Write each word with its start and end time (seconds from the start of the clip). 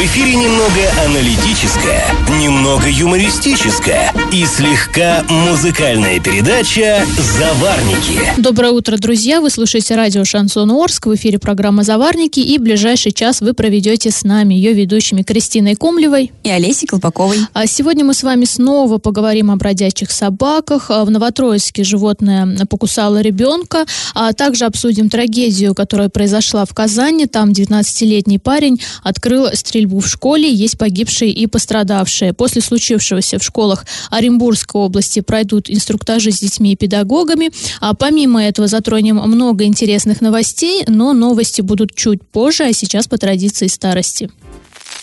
В 0.00 0.02
эфире 0.02 0.34
немного 0.34 0.90
аналитическая, 1.04 2.02
немного 2.40 2.88
юмористическая 2.88 4.14
и 4.32 4.46
слегка 4.46 5.22
музыкальная 5.28 6.18
передача 6.20 7.04
«Заварники». 7.18 8.40
Доброе 8.40 8.72
утро, 8.72 8.96
друзья! 8.96 9.42
Вы 9.42 9.50
слушаете 9.50 9.96
радио 9.96 10.24
«Шансон 10.24 10.70
Орск». 10.70 11.04
В 11.04 11.14
эфире 11.16 11.38
программа 11.38 11.82
«Заварники». 11.82 12.40
И 12.40 12.56
ближайший 12.56 13.12
час 13.12 13.42
вы 13.42 13.52
проведете 13.52 14.10
с 14.10 14.24
нами, 14.24 14.54
ее 14.54 14.72
ведущими 14.72 15.22
Кристиной 15.22 15.74
Комлевой 15.74 16.32
и 16.44 16.48
Олесей 16.48 16.88
Колпаковой. 16.88 17.36
А 17.52 17.66
сегодня 17.66 18.02
мы 18.02 18.14
с 18.14 18.22
вами 18.22 18.46
снова 18.46 18.96
поговорим 18.96 19.50
о 19.50 19.56
бродячих 19.56 20.12
собаках. 20.12 20.90
А 20.90 21.04
в 21.04 21.10
Новотроицке 21.10 21.84
животное 21.84 22.64
покусало 22.70 23.20
ребенка. 23.20 23.84
А 24.14 24.32
также 24.32 24.64
обсудим 24.64 25.10
трагедию, 25.10 25.74
которая 25.74 26.08
произошла 26.08 26.64
в 26.64 26.72
Казани. 26.72 27.26
Там 27.26 27.50
19-летний 27.50 28.38
парень 28.38 28.80
открыл 29.02 29.48
стрельбу 29.52 29.89
стрельбу 29.90 30.00
в 30.00 30.06
школе, 30.06 30.52
есть 30.52 30.78
погибшие 30.78 31.30
и 31.30 31.46
пострадавшие. 31.46 32.32
После 32.32 32.62
случившегося 32.62 33.38
в 33.38 33.42
школах 33.42 33.84
Оренбургской 34.10 34.80
области 34.80 35.20
пройдут 35.20 35.68
инструктажи 35.68 36.30
с 36.30 36.40
детьми 36.40 36.72
и 36.72 36.76
педагогами. 36.76 37.50
А 37.80 37.94
помимо 37.94 38.42
этого 38.42 38.68
затронем 38.68 39.16
много 39.16 39.64
интересных 39.64 40.20
новостей, 40.20 40.84
но 40.86 41.12
новости 41.12 41.60
будут 41.60 41.94
чуть 41.94 42.22
позже, 42.22 42.64
а 42.64 42.72
сейчас 42.72 43.06
по 43.06 43.18
традиции 43.18 43.66
старости. 43.66 44.30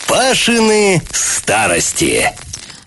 Пашины 0.07 1.01
старости. 1.11 2.31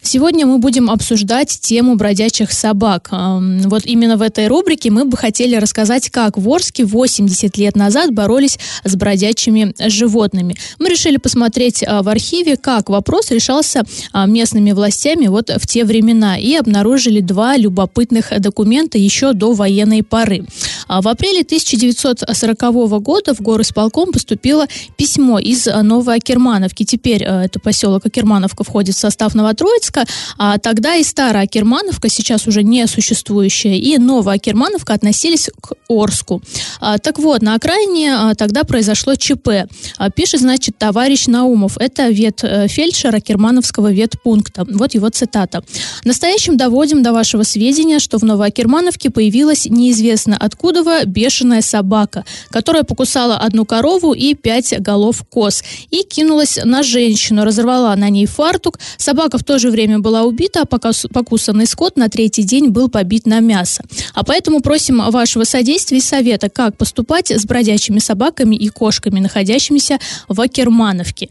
Сегодня 0.02 0.46
мы 0.46 0.58
будем 0.58 0.90
обсуждать 0.90 1.60
тему 1.60 1.94
бродячих 1.96 2.52
собак. 2.52 3.10
Вот 3.10 3.84
именно 3.84 4.16
в 4.16 4.22
этой 4.22 4.48
рубрике 4.48 4.90
мы 4.90 5.04
бы 5.04 5.16
хотели 5.16 5.56
рассказать, 5.56 6.10
как 6.10 6.38
в 6.38 6.48
Орске 6.48 6.84
80 6.84 7.56
лет 7.58 7.76
назад 7.76 8.12
боролись 8.12 8.58
с 8.84 8.96
бродячими 8.96 9.74
животными. 9.88 10.56
Мы 10.78 10.88
решили 10.88 11.16
посмотреть 11.18 11.84
а, 11.86 12.02
в 12.02 12.08
архиве, 12.08 12.56
как 12.56 12.88
вопрос 12.88 13.30
решался 13.30 13.82
а, 14.12 14.26
местными 14.26 14.72
властями 14.72 15.26
вот 15.26 15.50
в 15.50 15.66
те 15.66 15.84
времена 15.84 16.38
и 16.38 16.54
обнаружили 16.54 17.20
два 17.20 17.56
любопытных 17.56 18.32
документа 18.40 18.98
еще 18.98 19.32
до 19.32 19.52
военной 19.52 20.02
поры. 20.02 20.44
А 20.90 21.00
в 21.02 21.06
апреле 21.06 21.42
1940 21.42 23.00
года 23.00 23.32
в 23.32 23.40
горосполком 23.40 24.10
поступило 24.10 24.66
письмо 24.96 25.38
из 25.38 25.66
Новоакермановки. 25.66 26.82
Теперь 26.82 27.22
это 27.22 27.60
поселок 27.60 28.06
Акермановка 28.06 28.64
входит 28.64 28.96
в 28.96 28.98
состав 28.98 29.36
Новотроицка, 29.36 30.04
а 30.36 30.58
тогда 30.58 30.96
и 30.96 31.04
старая 31.04 31.44
Акермановка, 31.44 32.08
сейчас 32.08 32.48
уже 32.48 32.64
не 32.64 32.88
существующая, 32.88 33.78
и 33.78 33.98
новая 33.98 34.34
Акермановка 34.34 34.92
относились 34.92 35.48
к 35.60 35.74
Орску. 35.88 36.42
А, 36.80 36.98
так 36.98 37.20
вот, 37.20 37.40
на 37.40 37.54
окраине 37.54 38.12
а, 38.12 38.34
тогда 38.34 38.64
произошло 38.64 39.14
ЧП. 39.14 39.70
А, 39.96 40.10
пишет, 40.10 40.40
значит, 40.40 40.76
товарищ 40.76 41.28
Наумов. 41.28 41.78
Это 41.78 42.08
ветфельдшер 42.08 43.14
Акермановского 43.14 43.92
ветпункта. 43.92 44.66
Вот 44.68 44.94
его 44.94 45.08
цитата. 45.10 45.62
Настоящим 46.04 46.56
доводим 46.56 47.04
до 47.04 47.12
вашего 47.12 47.44
сведения, 47.44 48.00
что 48.00 48.18
в 48.18 48.24
Новоакермановке 48.24 49.10
появилась 49.10 49.66
неизвестно 49.66 50.36
откуда 50.36 50.79
бешеная 51.06 51.62
собака, 51.62 52.24
которая 52.50 52.84
покусала 52.84 53.36
одну 53.36 53.64
корову 53.64 54.12
и 54.12 54.34
пять 54.34 54.74
голов 54.80 55.24
коз 55.28 55.62
и 55.90 56.02
кинулась 56.02 56.58
на 56.64 56.82
женщину, 56.82 57.44
разорвала 57.44 57.94
на 57.96 58.08
ней 58.08 58.26
фартук. 58.26 58.78
Собака 58.96 59.38
в 59.38 59.44
то 59.44 59.58
же 59.58 59.70
время 59.70 59.98
была 59.98 60.22
убита, 60.22 60.62
а 60.62 60.66
покусанный 60.66 61.66
скот 61.66 61.96
на 61.96 62.08
третий 62.08 62.42
день 62.42 62.68
был 62.68 62.88
побит 62.88 63.26
на 63.26 63.40
мясо. 63.40 63.82
А 64.14 64.24
поэтому 64.24 64.60
просим 64.60 65.02
вашего 65.10 65.44
содействия 65.44 65.98
и 65.98 66.02
совета, 66.02 66.48
как 66.48 66.76
поступать 66.76 67.30
с 67.30 67.44
бродячими 67.44 67.98
собаками 67.98 68.56
и 68.56 68.68
кошками, 68.68 69.20
находящимися 69.20 69.98
в 70.28 70.40
Акермановке. 70.40 71.28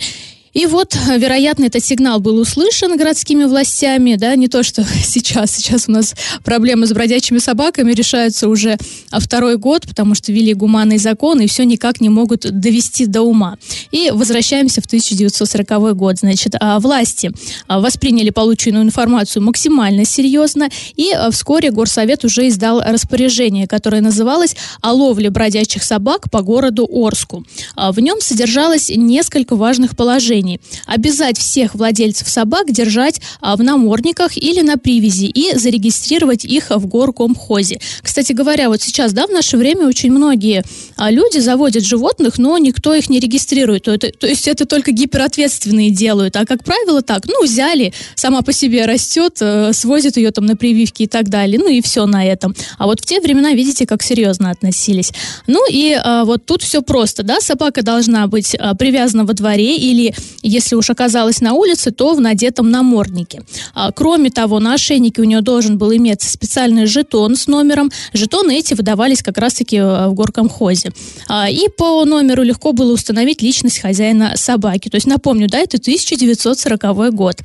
И 0.54 0.66
вот, 0.66 0.96
вероятно, 1.18 1.66
этот 1.66 1.86
сигнал 1.86 2.20
был 2.20 2.38
услышан 2.38 2.98
городскими 2.98 3.44
властями, 3.44 4.16
да, 4.16 4.36
не 4.36 4.48
то, 4.48 4.64
что 4.64 4.84
сейчас. 5.04 5.56
Сейчас 5.56 5.86
у 5.88 5.92
нас 5.92 6.16
проблемы 6.44 6.88
с 6.88 6.94
бродячими 6.94 7.38
собаками 7.38 7.92
решаются 7.92 8.48
уже 8.50 8.78
второй 9.12 9.58
год, 9.58 9.88
потому 9.88 10.16
что 10.16 10.32
ввели 10.32 10.54
гуманный 10.54 10.98
закон 10.98 11.40
и 11.42 11.48
все 11.48 11.64
никак 11.66 12.02
не 12.02 12.10
могут 12.10 12.42
довести 12.42 13.06
до 13.06 13.22
ума. 13.22 13.58
И 13.92 14.12
возвращаемся 14.12 14.82
в 14.82 14.86
1940 14.86 15.96
год. 15.96 16.20
Значит, 16.20 16.56
а, 16.60 16.80
власти 16.80 17.32
а, 17.68 17.80
восприняли 17.80 18.30
полученную 18.30 18.84
информацию 18.84 19.44
максимально 19.44 20.06
серьезно, 20.06 20.70
и 20.96 21.12
а, 21.12 21.32
вскоре 21.32 21.72
Горсовет 21.72 22.26
уже 22.26 22.48
издал 22.48 22.82
распоряжение, 22.82 23.68
которое 23.68 24.02
называлось 24.02 24.56
«О 24.82 24.94
ловле 24.94 25.30
бродячих 25.30 25.84
собак 25.84 26.30
по 26.32 26.42
городу 26.42 26.88
Орску». 26.90 27.46
В 27.76 28.00
нем 28.00 28.20
содержалось 28.22 28.90
несколько 28.90 29.56
важных 29.56 29.96
положений 29.96 30.39
решений. 30.40 30.60
Обязать 30.86 31.38
всех 31.38 31.76
владельцев 31.76 32.30
собак 32.30 32.72
держать 32.72 33.22
а, 33.42 33.56
в 33.56 33.64
намордниках 33.64 34.38
или 34.38 34.62
на 34.62 34.78
привязи 34.78 35.26
и 35.26 35.58
зарегистрировать 35.58 36.46
их 36.46 36.70
в 36.70 36.88
горкомхозе. 36.88 37.80
Кстати 38.02 38.34
говоря, 38.34 38.70
вот 38.70 38.82
сейчас, 38.82 39.14
да, 39.14 39.28
в 39.28 39.32
наше 39.32 39.58
время 39.58 39.88
очень 39.88 40.12
многие 40.12 40.64
а, 40.96 41.12
люди 41.12 41.40
заводят 41.40 41.84
животных, 41.84 42.38
но 42.38 42.58
никто 42.58 42.94
их 42.94 43.10
не 43.10 43.20
регистрирует. 43.20 43.84
То, 43.84 43.92
это, 43.92 44.12
то 44.12 44.28
есть 44.28 44.48
это 44.48 44.66
только 44.66 44.92
гиперответственные 44.92 45.92
делают. 45.92 46.36
А 46.36 46.46
как 46.46 46.64
правило 46.64 47.02
так, 47.02 47.26
ну, 47.28 47.44
взяли, 47.44 47.94
сама 48.16 48.42
по 48.42 48.54
себе 48.54 48.86
растет, 48.86 49.38
э, 49.42 49.72
свозят 49.74 50.18
ее 50.18 50.32
там 50.32 50.46
на 50.46 50.56
прививки 50.56 51.04
и 51.04 51.08
так 51.08 51.30
далее. 51.30 51.60
Ну 51.60 51.68
и 51.68 51.82
все 51.82 52.06
на 52.06 52.26
этом. 52.26 52.56
А 52.78 52.86
вот 52.86 53.02
в 53.02 53.06
те 53.06 53.20
времена, 53.22 53.54
видите, 53.54 53.86
как 53.86 54.04
серьезно 54.04 54.52
относились. 54.52 55.12
Ну 55.48 55.66
и 55.70 55.94
а, 55.94 56.26
вот 56.26 56.46
тут 56.46 56.62
все 56.62 56.82
просто, 56.82 57.24
да, 57.24 57.40
собака 57.42 57.82
должна 57.82 58.28
быть 58.28 58.56
а, 58.56 58.76
привязана 58.76 59.26
во 59.26 59.34
дворе 59.34 59.78
или 59.78 60.14
если 60.42 60.76
уж 60.76 60.90
оказалась 60.90 61.42
на 61.42 61.54
улице, 61.54 61.92
то 61.92 62.14
в 62.14 62.22
надетом 62.22 62.72
наморднике. 62.72 63.44
А, 63.74 63.92
кроме 63.92 64.30
того, 64.30 64.60
на 64.60 64.74
ошейнике 64.74 65.22
у 65.22 65.26
нее 65.26 65.42
должен 65.42 65.78
был 65.78 65.94
иметься 65.96 66.32
специальный 66.32 66.86
жетон 66.86 67.36
с 67.36 67.48
номером. 67.48 67.92
Жетоны 68.14 68.58
эти 68.58 68.74
выдавались 68.74 69.22
как 69.22 69.38
раз-таки 69.38 69.78
э, 69.78 70.08
в 70.08 70.14
горкомхозе. 70.14 70.92
А, 71.28 71.50
и 71.50 71.68
по 71.70 72.04
номеру 72.06 72.44
легко 72.44 72.72
было 72.72 72.94
установить 72.94 73.42
личность 73.42 73.80
хозяина 73.80 74.34
собаки. 74.36 74.90
То 74.90 74.96
есть, 74.96 75.08
напомню, 75.08 75.48
да, 75.48 75.60
это 75.60 75.78
1940 75.78 77.14
год. 77.14 77.38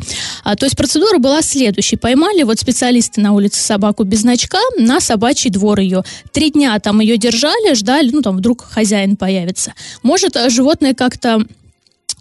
А, 0.45 0.57
то 0.57 0.67
есть 0.67 0.77
процедура 0.77 1.19
была 1.19 1.43
следующей. 1.43 1.97
Поймали 1.97 2.43
вот 2.43 2.59
специалисты 2.59 3.21
на 3.21 3.33
улице 3.33 3.61
собаку 3.61 4.05
без 4.05 4.21
значка 4.21 4.59
на 4.79 5.01
собачий 5.01 5.51
двор 5.51 5.81
ее. 5.81 6.03
Три 6.33 6.51
дня 6.51 6.79
там 6.79 7.01
ее 7.01 7.17
держали, 7.17 7.75
ждали, 7.75 8.11
ну 8.11 8.23
там 8.23 8.37
вдруг 8.37 8.65
хозяин 8.65 9.17
появится. 9.17 9.75
Может, 10.03 10.37
животное 10.51 10.95
как-то 10.95 11.45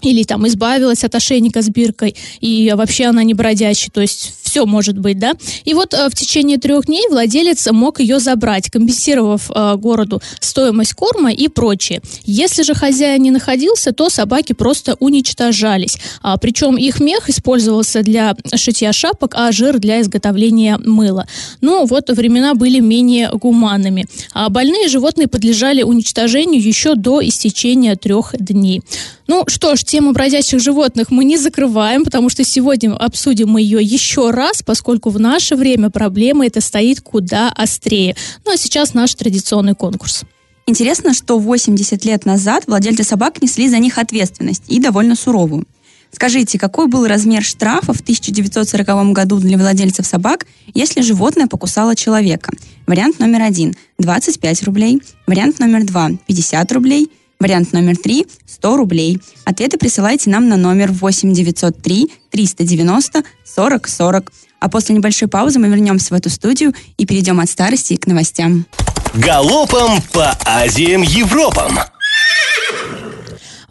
или 0.03 0.23
там 0.23 0.47
избавилась 0.47 1.03
от 1.03 1.15
ошейника 1.15 1.61
с 1.61 1.69
биркой, 1.69 2.15
и 2.39 2.71
вообще 2.75 3.05
она 3.05 3.23
не 3.23 3.33
бродячая, 3.33 3.91
то 3.91 4.01
есть 4.01 4.42
все 4.53 4.67
может 4.67 4.99
быть, 4.99 5.17
да. 5.17 5.33
И 5.65 5.73
вот 5.73 5.95
э, 5.95 6.09
в 6.09 6.13
течение 6.13 6.59
трех 6.59 6.85
дней 6.85 7.07
владелец 7.09 7.67
мог 7.71 7.99
ее 7.99 8.19
забрать, 8.19 8.69
компенсировав 8.69 9.49
э, 9.49 9.75
городу 9.77 10.21
стоимость 10.39 10.93
корма 10.93 11.31
и 11.31 11.47
прочее. 11.47 12.01
Если 12.23 12.61
же 12.61 12.75
хозяин 12.75 13.23
не 13.23 13.31
находился, 13.31 13.93
то 13.93 14.09
собаки 14.09 14.53
просто 14.53 14.95
уничтожались. 14.99 15.97
А, 16.21 16.37
причем 16.37 16.77
их 16.77 16.99
мех 16.99 17.29
использовался 17.29 18.03
для 18.03 18.35
шитья 18.55 18.93
шапок, 18.93 19.33
а 19.35 19.51
жир 19.51 19.79
для 19.79 20.01
изготовления 20.01 20.77
мыла. 20.77 21.25
Ну, 21.61 21.87
вот 21.87 22.11
времена 22.11 22.53
были 22.53 22.79
менее 22.79 23.31
гуманными. 23.33 24.05
А 24.33 24.49
больные 24.49 24.87
животные 24.87 25.27
подлежали 25.27 25.81
уничтожению 25.81 26.61
еще 26.61 26.93
до 26.93 27.27
истечения 27.27 27.95
трех 27.95 28.35
дней. 28.37 28.83
Ну 29.27 29.45
что 29.47 29.75
ж, 29.75 29.83
тему 29.83 30.11
бродячих 30.11 30.59
животных 30.59 31.09
мы 31.09 31.23
не 31.23 31.37
закрываем, 31.37 32.03
потому 32.03 32.29
что 32.29 32.43
сегодня 32.43 32.93
обсудим 32.93 33.49
мы 33.49 33.61
ее 33.61 33.81
еще 33.81 34.31
раз, 34.31 34.42
поскольку 34.65 35.09
в 35.09 35.19
наше 35.19 35.55
время 35.55 35.89
проблема 35.89 36.45
эта 36.45 36.61
стоит 36.61 37.01
куда 37.01 37.49
острее. 37.49 38.15
Ну 38.45 38.53
а 38.53 38.57
сейчас 38.57 38.93
наш 38.93 39.15
традиционный 39.15 39.75
конкурс. 39.75 40.23
Интересно, 40.65 41.13
что 41.13 41.39
80 41.39 42.05
лет 42.05 42.25
назад 42.25 42.63
владельцы 42.67 43.03
собак 43.03 43.41
несли 43.41 43.69
за 43.69 43.79
них 43.79 43.97
ответственность 43.97 44.63
и 44.67 44.79
довольно 44.79 45.15
суровую. 45.15 45.65
Скажите, 46.11 46.59
какой 46.59 46.87
был 46.87 47.07
размер 47.07 47.43
штрафа 47.43 47.91
в 47.91 48.01
1940 48.01 49.13
году 49.13 49.39
для 49.39 49.57
владельцев 49.57 50.05
собак, 50.05 50.45
если 50.73 51.01
животное 51.01 51.47
покусало 51.47 51.95
человека? 51.95 52.51
Вариант 52.85 53.19
номер 53.19 53.41
один– 53.41 53.75
25 53.99 54.63
рублей. 54.63 55.01
Вариант 55.25 55.59
номер 55.59 55.85
два– 55.85 56.11
50 56.27 56.71
рублей– 56.71 57.11
Вариант 57.43 57.73
номер 57.73 57.97
три– 57.97 58.25
100 58.47 58.77
рублей. 58.77 59.21
Ответы 59.43 59.77
присылайте 59.77 60.29
нам 60.29 60.47
на 60.47 60.55
номер 60.55 60.93
8 60.93 61.33
903 61.33 62.09
390 62.31 63.21
40 63.43 63.87
40. 63.89 64.31
А 64.61 64.69
после 64.69 64.95
небольшой 64.95 65.27
паузы 65.27 65.59
мы 65.59 65.67
вернемся 65.67 66.13
в 66.13 66.17
эту 66.17 66.29
студию 66.29 66.73
и 66.97 67.05
перейдем 67.05 67.41
от 67.41 67.49
старости 67.49 67.97
к 67.97 68.07
новостям. 68.07 68.65
Галопом 69.13 70.01
по 70.13 70.37
Азиям 70.45 71.01
Европам! 71.01 71.79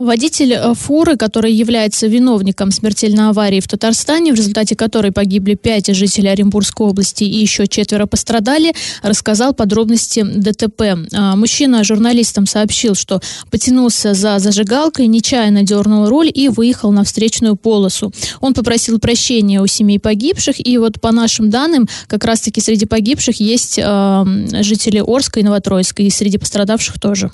Водитель 0.02 0.54
э, 0.54 0.75
фуры, 0.75 1.16
который 1.16 1.52
является 1.52 2.08
виновником 2.08 2.72
смертельной 2.72 3.28
аварии 3.28 3.60
в 3.60 3.69
Татарстане, 3.69 4.32
в 4.32 4.34
результате 4.34 4.75
которой 4.75 5.12
погибли 5.12 5.54
пять 5.54 5.94
жителей 5.94 6.31
Оренбургской 6.31 6.88
области 6.88 7.22
и 7.22 7.38
еще 7.38 7.69
четверо 7.69 8.06
пострадали, 8.06 8.75
рассказал 9.02 9.54
подробности 9.54 10.25
ДТП. 10.25 10.82
А, 11.12 11.37
мужчина 11.37 11.84
журналистам 11.84 12.46
сообщил, 12.46 12.96
что 12.96 13.20
потянулся 13.52 14.12
за 14.12 14.40
зажигалкой, 14.40 15.06
нечаянно 15.06 15.62
дернул 15.62 16.08
руль 16.08 16.32
и 16.34 16.49
выехал 16.49 16.90
на 16.90 17.04
встречную 17.04 17.54
полосу. 17.54 18.12
Он 18.40 18.54
попросил 18.54 18.99
прощения 18.99 19.60
у 19.60 19.69
семей 19.69 20.00
погибших, 20.00 20.66
и 20.66 20.78
вот 20.78 21.00
по 21.00 21.12
нашим 21.12 21.49
данным, 21.49 21.88
как 22.08 22.25
раз-таки 22.25 22.60
среди 22.60 22.87
погибших 22.87 23.38
есть 23.38 23.78
э, 23.78 24.25
жители 24.62 24.99
Орска 24.99 25.38
и 25.38 25.44
Новотроицка, 25.44 26.02
и 26.02 26.10
среди 26.10 26.38
пострадавших 26.38 27.00
тоже. 27.00 27.31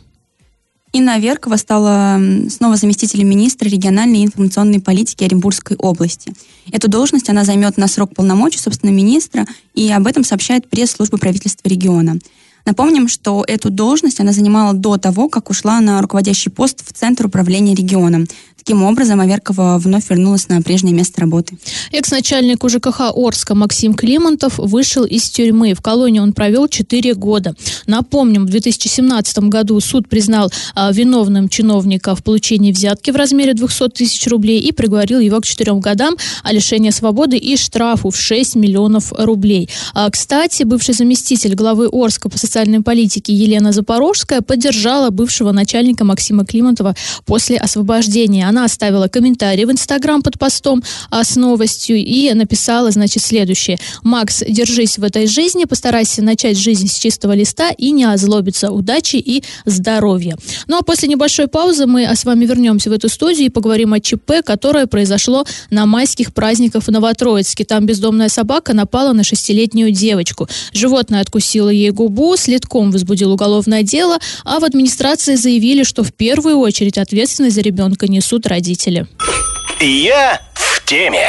Инна 0.93 1.15
Аверкова 1.15 1.57
стала 1.57 2.19
снова 2.49 2.77
заместителем 2.77 3.29
министра 3.29 3.69
региональной 3.69 4.25
информационной 4.25 4.81
политики 4.81 5.25
Оренбургской 5.25 5.77
области. 5.77 6.33
Эту 6.73 6.89
должность 6.89 7.29
она 7.29 7.45
займет 7.45 7.77
на 7.77 7.89
срок 7.89 8.15
полномочий, 8.15 8.59
собственно, 8.59 8.91
министра, 8.91 9.47
и 9.75 9.91
об 9.93 10.07
этом 10.07 10.25
сообщает 10.25 10.69
пресс-служба 10.69 11.19
правительства 11.19 11.69
региона. 11.69 12.19
Напомним, 12.65 13.09
что 13.09 13.45
эту 13.47 13.71
должность 13.71 14.21
она 14.21 14.33
занимала 14.33 14.75
до 14.75 14.99
того, 14.99 15.29
как 15.29 15.51
ушла 15.51 15.81
на 15.81 16.03
руководящий 16.03 16.51
пост 16.51 16.87
в 16.87 16.93
Центр 16.93 17.27
управления 17.27 17.75
регионом. 17.75 18.27
Таким 18.69 18.83
образом, 18.83 19.19
Аверкова 19.21 19.79
вновь 19.79 20.11
вернулась 20.11 20.51
на 20.51 20.61
прежнее 20.61 20.95
место 20.95 21.23
работы. 21.23 21.57
Экс-начальник 21.91 22.63
УЖКХ 22.63 23.01
Орска 23.17 23.55
Максим 23.55 23.95
Климонтов 23.95 24.59
вышел 24.59 25.05
из 25.05 25.31
тюрьмы. 25.31 25.73
В 25.73 25.81
колонии 25.81 26.21
он 26.21 26.35
провел 26.35 26.69
4 26.69 27.15
года. 27.15 27.55
Напомним, 27.87 28.45
в 28.45 28.51
2017 28.51 29.39
году 29.45 29.81
суд 29.81 30.07
признал 30.07 30.53
а, 30.75 30.93
виновным 30.93 31.49
чиновника 31.49 32.15
в 32.15 32.23
получении 32.23 32.71
взятки 32.71 33.11
в 33.11 33.17
размере 33.17 33.55
200 33.55 33.89
тысяч 33.89 34.27
рублей 34.27 34.61
и 34.61 34.71
приговорил 34.71 35.21
его 35.21 35.41
к 35.41 35.47
4 35.47 35.73
годам 35.77 36.19
о 36.43 36.53
лишении 36.53 36.91
свободы 36.91 37.39
и 37.39 37.57
штрафу 37.57 38.11
в 38.11 38.19
6 38.19 38.57
миллионов 38.57 39.15
рублей. 39.17 39.71
А, 39.95 40.11
кстати, 40.11 40.65
бывший 40.65 40.93
заместитель 40.93 41.55
главы 41.55 41.89
Орска 41.91 42.29
по 42.29 42.37
социальной 42.37 42.83
политике 42.83 43.33
Елена 43.33 43.73
Запорожская 43.73 44.43
поддержала 44.43 45.09
бывшего 45.09 45.53
начальника 45.53 46.05
Максима 46.05 46.45
Климонтова 46.45 46.95
после 47.25 47.57
освобождения. 47.57 48.47
Она 48.47 48.58
она 48.59 48.65
оставила 48.65 49.07
комментарий 49.07 49.65
в 49.65 49.71
Инстаграм 49.71 50.21
под 50.21 50.37
постом 50.37 50.83
а, 51.11 51.23
с 51.23 51.37
новостью 51.37 51.97
и 51.97 52.33
написала, 52.35 52.91
значит, 52.91 53.23
следующее. 53.23 53.79
«Макс, 54.03 54.43
держись 54.49 54.99
в 54.99 55.05
этой 55.05 55.29
жизни, 55.29 55.65
постарайся 55.65 56.23
начать 56.23 56.59
жизнь 56.59 56.89
с 56.89 56.99
чистого 56.99 57.35
листа 57.35 57.71
и 57.71 57.93
не 57.93 58.05
озлобиться. 58.05 58.73
Удачи 58.73 59.17
и 59.17 59.45
здоровья». 59.65 60.37
Ну 60.67 60.77
а 60.77 60.83
после 60.83 61.09
небольшой 61.09 61.47
паузы 61.47 61.87
мы 61.87 62.03
с 62.03 62.25
вами 62.25 62.47
вернемся 62.47 62.91
в 62.91 62.93
эту 62.93 63.09
студию 63.09 63.47
и 63.47 63.51
поговорим 63.51 63.93
о 63.93 64.01
ЧП, 64.01 64.45
которое 64.45 64.87
произошло 64.87 65.45
на 65.71 65.87
майских 65.87 66.35
праздниках 66.35 66.83
в 66.83 66.91
Новотроицке. 66.91 67.65
Там 67.65 67.87
бездомная 67.87 68.29
собака 68.29 68.75
напала 68.75 69.13
на 69.13 69.23
шестилетнюю 69.23 69.93
девочку. 69.93 70.49
Животное 70.73 71.21
откусило 71.21 71.69
ей 71.69 71.91
губу, 71.91 72.37
следком 72.37 72.91
возбудил 72.91 73.33
уголовное 73.33 73.85
дело, 73.85 74.19
а 74.45 74.59
в 74.59 74.65
администрации 74.65 75.37
заявили, 75.37 75.85
что 75.85 76.03
в 76.03 76.13
первую 76.13 76.59
очередь 76.59 76.99
ответственность 76.99 77.55
за 77.55 77.61
ребенка 77.61 78.09
несут 78.09 78.38
родители. 78.47 79.07
Я 79.81 80.41
в 80.55 80.85
теме. 80.85 81.29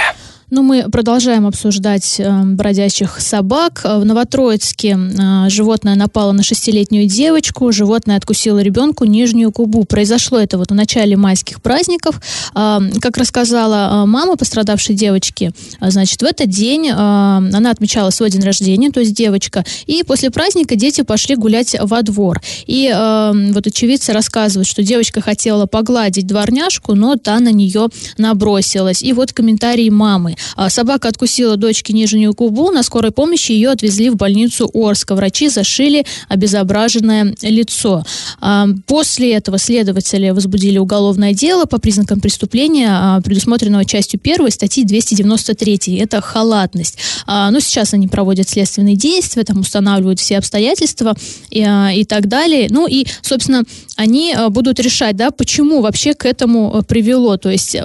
Ну, 0.51 0.63
мы 0.63 0.89
продолжаем 0.89 1.45
обсуждать 1.45 2.15
э, 2.19 2.41
бродячих 2.43 3.19
собак. 3.19 3.81
В 3.83 4.03
Новотроицке 4.03 4.97
э, 4.97 5.49
животное 5.49 5.93
напало 5.93 6.31
на 6.31 6.41
шестилетнюю 6.41 7.07
девочку, 7.07 7.71
животное 7.71 8.17
откусило 8.17 8.57
ребенку 8.57 9.05
нижнюю 9.05 9.51
губу. 9.51 9.83
Произошло 9.83 10.39
это 10.39 10.57
вот 10.57 10.71
в 10.71 10.73
начале 10.73 11.15
майских 11.15 11.61
праздников. 11.61 12.19
Э, 12.55 12.79
как 12.99 13.17
рассказала 13.17 14.03
э, 14.03 14.05
мама 14.07 14.37
пострадавшей 14.37 14.95
девочки, 14.95 15.51
э, 15.79 15.91
значит, 15.91 16.19
в 16.19 16.25
этот 16.25 16.49
день 16.49 16.87
э, 16.87 16.93
она 16.93 17.69
отмечала 17.69 18.09
свой 18.09 18.31
день 18.31 18.41
рождения, 18.41 18.89
то 18.89 19.01
есть 19.01 19.13
девочка, 19.13 19.63
и 19.85 20.01
после 20.01 20.31
праздника 20.31 20.75
дети 20.75 21.01
пошли 21.01 21.35
гулять 21.35 21.75
во 21.79 22.01
двор. 22.01 22.41
И 22.65 22.91
э, 22.91 23.51
вот 23.53 23.67
очевидцы 23.67 24.13
рассказывают, 24.13 24.67
что 24.67 24.81
девочка 24.81 25.21
хотела 25.21 25.67
погладить 25.67 26.25
дворняжку, 26.25 26.95
но 26.95 27.17
та 27.17 27.39
на 27.39 27.51
нее 27.51 27.89
набросилась. 28.17 29.03
И 29.03 29.13
вот 29.13 29.31
комментарии 29.31 29.91
мамы. 29.91 30.37
А, 30.55 30.69
собака 30.69 31.07
откусила 31.07 31.57
дочке 31.57 31.93
нижнюю 31.93 32.33
губу. 32.33 32.71
На 32.71 32.83
скорой 32.83 33.11
помощи 33.11 33.51
ее 33.51 33.69
отвезли 33.69 34.09
в 34.09 34.15
больницу 34.15 34.69
Орска. 34.73 35.15
Врачи 35.15 35.49
зашили 35.49 36.05
обезображенное 36.27 37.35
лицо. 37.41 38.03
А, 38.39 38.67
после 38.85 39.33
этого 39.33 39.57
следователи 39.57 40.29
возбудили 40.29 40.77
уголовное 40.77 41.33
дело 41.33 41.65
по 41.65 41.79
признакам 41.79 42.19
преступления, 42.19 42.89
а, 42.89 43.21
предусмотренного 43.21 43.85
частью 43.85 44.19
1 44.19 44.51
статьи 44.51 44.83
293. 44.83 45.97
Это 45.97 46.21
халатность. 46.21 46.97
Но 47.27 47.59
сейчас 47.59 47.93
они 47.93 48.07
проводят 48.07 48.49
следственные 48.49 48.95
действия, 48.95 49.43
там 49.43 49.59
устанавливают 49.59 50.19
все 50.19 50.37
обстоятельства 50.37 51.15
и, 51.49 51.65
и 51.95 52.05
так 52.05 52.27
далее. 52.27 52.67
Ну 52.69 52.87
и, 52.87 53.05
собственно, 53.21 53.63
они 53.95 54.35
будут 54.49 54.79
решать, 54.79 55.15
да, 55.15 55.31
почему 55.31 55.81
вообще 55.81 56.13
к 56.13 56.25
этому 56.25 56.83
привело. 56.87 57.37
То 57.37 57.49
есть 57.49 57.75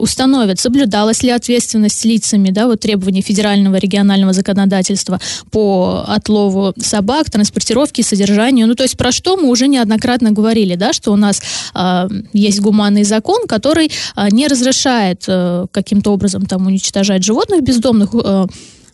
установят, 0.00 0.60
соблюдалась 0.60 1.22
ли 1.22 1.30
ответственность 1.30 2.01
лицами, 2.04 2.50
да, 2.50 2.66
вот 2.66 2.80
требования 2.80 3.22
федерального 3.22 3.76
регионального 3.76 4.32
законодательства 4.32 5.20
по 5.50 6.04
отлову 6.06 6.74
собак, 6.78 7.30
транспортировке, 7.30 8.02
содержанию. 8.02 8.66
Ну, 8.66 8.74
то 8.74 8.82
есть 8.82 8.96
про 8.96 9.12
что 9.12 9.36
мы 9.36 9.48
уже 9.48 9.68
неоднократно 9.68 10.32
говорили, 10.32 10.74
да, 10.74 10.92
что 10.92 11.12
у 11.12 11.16
нас 11.16 11.42
э, 11.74 12.08
есть 12.32 12.60
гуманный 12.60 13.04
закон, 13.04 13.46
который 13.46 13.90
э, 14.16 14.28
не 14.30 14.46
разрешает 14.48 15.24
э, 15.26 15.66
каким-то 15.70 16.12
образом 16.12 16.46
там 16.46 16.66
уничтожать 16.66 17.24
животных 17.24 17.62
бездомных, 17.62 18.10
э, 18.14 18.46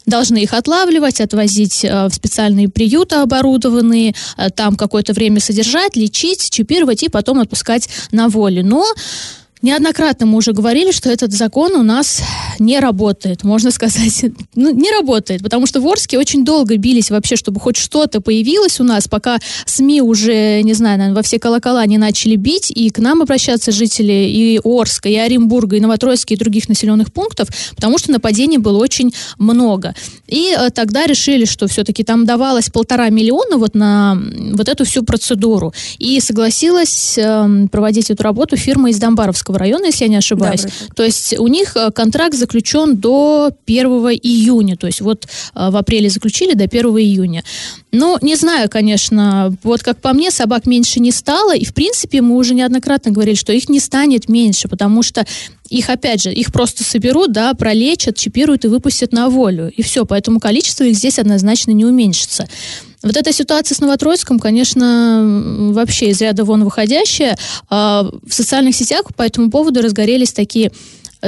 должны 0.07 0.39
их 0.39 0.55
отлавливать, 0.55 1.21
отвозить 1.21 1.83
в 1.83 2.11
специальные 2.11 2.71
приюты 2.71 3.17
оборудованные, 3.17 4.15
там 4.55 4.75
какое-то 4.77 5.13
время 5.13 5.39
содержать, 5.39 5.97
лечить, 5.97 6.49
чипировать 6.49 7.03
и 7.03 7.11
потом 7.11 7.41
отпускать 7.41 7.91
на 8.11 8.31
волю. 8.31 8.65
Но 8.65 8.87
Неоднократно 9.61 10.27
мы 10.27 10.39
уже 10.39 10.53
говорили, 10.53 10.93
что 10.93 11.11
этот 11.11 11.33
закон 11.33 11.73
у 11.73 11.83
нас 11.83 12.23
не 12.61 12.79
работает, 12.79 13.43
можно 13.43 13.71
сказать, 13.71 14.25
ну, 14.55 14.71
не 14.71 14.91
работает, 14.93 15.43
потому 15.43 15.67
что 15.67 15.81
в 15.81 15.87
Орске 15.89 16.19
очень 16.19 16.45
долго 16.45 16.77
бились 16.77 17.11
вообще, 17.11 17.37
чтобы 17.37 17.59
хоть 17.59 17.77
что-то 17.77 18.21
появилось 18.21 18.79
у 18.81 18.85
нас, 18.85 19.09
пока 19.09 19.39
СМИ 19.67 20.01
уже, 20.01 20.63
не 20.63 20.75
знаю, 20.75 20.99
наверное, 20.99 21.17
во 21.17 21.23
все 21.23 21.41
колокола 21.41 21.85
не 21.87 21.99
начали 21.99 22.37
бить, 22.37 22.71
и 22.71 22.91
к 22.91 22.99
нам 22.99 23.23
обращаться 23.23 23.73
жители 23.73 24.13
и 24.13 24.61
Орска, 24.63 25.09
и 25.09 25.17
Оренбурга, 25.17 25.77
и 25.77 25.81
Новотроицка, 25.81 26.35
и 26.35 26.37
других 26.37 26.69
населенных 26.69 27.13
пунктов, 27.13 27.49
потому 27.75 27.99
что 27.99 28.13
нападений 28.13 28.59
было 28.59 28.79
очень 28.79 29.13
много. 29.39 29.95
И 30.29 30.55
э, 30.57 30.71
тогда 30.71 31.07
решили, 31.07 31.45
что 31.47 31.67
все-таки 31.67 32.05
там 32.05 32.27
давалось 32.27 32.71
полтора 32.71 33.09
миллиона 33.09 33.57
вот 33.57 33.75
на 33.75 34.17
вот 34.53 34.69
эту 34.69 34.85
всю 34.85 35.03
процедуру. 35.03 35.73
И 35.99 36.21
согласилась 36.21 37.19
э, 37.19 37.67
проводить 37.73 38.11
эту 38.11 38.23
работу 38.23 38.57
фирма 38.57 38.91
из 38.91 38.99
Домбаровска 38.99 39.48
Московского 39.49 39.59
района, 39.59 39.87
если 39.87 40.05
я 40.05 40.11
не 40.11 40.17
ошибаюсь. 40.17 40.63
Да, 40.63 40.71
то 40.95 41.05
есть 41.05 41.39
у 41.39 41.47
них 41.47 41.77
э, 41.77 41.91
контракт 41.91 42.35
заключен 42.35 42.97
до 42.97 43.51
1 43.67 43.87
июня. 44.23 44.77
То 44.77 44.87
есть 44.87 45.01
вот 45.01 45.27
э, 45.55 45.71
в 45.71 45.77
апреле 45.77 46.11
заключили 46.11 46.55
до 46.55 46.65
1 46.65 46.85
июня. 46.99 47.43
Ну, 47.93 48.19
не 48.21 48.37
знаю, 48.37 48.69
конечно, 48.69 49.55
вот 49.63 49.83
как 49.83 50.01
по 50.01 50.13
мне, 50.13 50.31
собак 50.31 50.67
меньше 50.67 51.01
не 51.01 51.11
стало, 51.11 51.57
и 51.57 51.65
в 51.65 51.73
принципе 51.73 52.21
мы 52.21 52.37
уже 52.37 52.55
неоднократно 52.55 53.11
говорили, 53.11 53.37
что 53.37 53.53
их 53.53 53.69
не 53.69 53.81
станет 53.81 54.29
меньше, 54.29 54.69
потому 54.69 55.03
что 55.03 55.25
их, 55.71 55.91
опять 55.91 56.23
же, 56.23 56.33
их 56.33 56.53
просто 56.53 56.85
соберут, 56.85 57.33
да, 57.33 57.55
пролечат, 57.55 58.17
чипируют 58.17 58.65
и 58.65 58.69
выпустят 58.69 59.13
на 59.13 59.29
волю, 59.29 59.71
и 59.75 59.83
все, 59.83 60.05
поэтому 60.05 60.41
количество 60.41 60.85
их 60.85 60.97
здесь 60.97 61.19
однозначно 61.19 61.73
не 61.73 61.85
уменьшится. 61.85 62.49
Вот 63.03 63.17
эта 63.17 63.33
ситуация 63.33 63.75
с 63.75 63.81
Новотроицком, 63.81 64.39
конечно, 64.39 65.23
вообще 65.73 66.11
из 66.11 66.21
ряда 66.21 66.45
вон 66.45 66.65
выходящая. 66.65 67.39
А, 67.71 68.11
в 68.27 68.33
социальных 68.33 68.75
сетях 68.75 69.03
по 69.15 69.23
этому 69.23 69.51
поводу 69.51 69.83
разгорелись 69.83 70.33
такие 70.33 70.73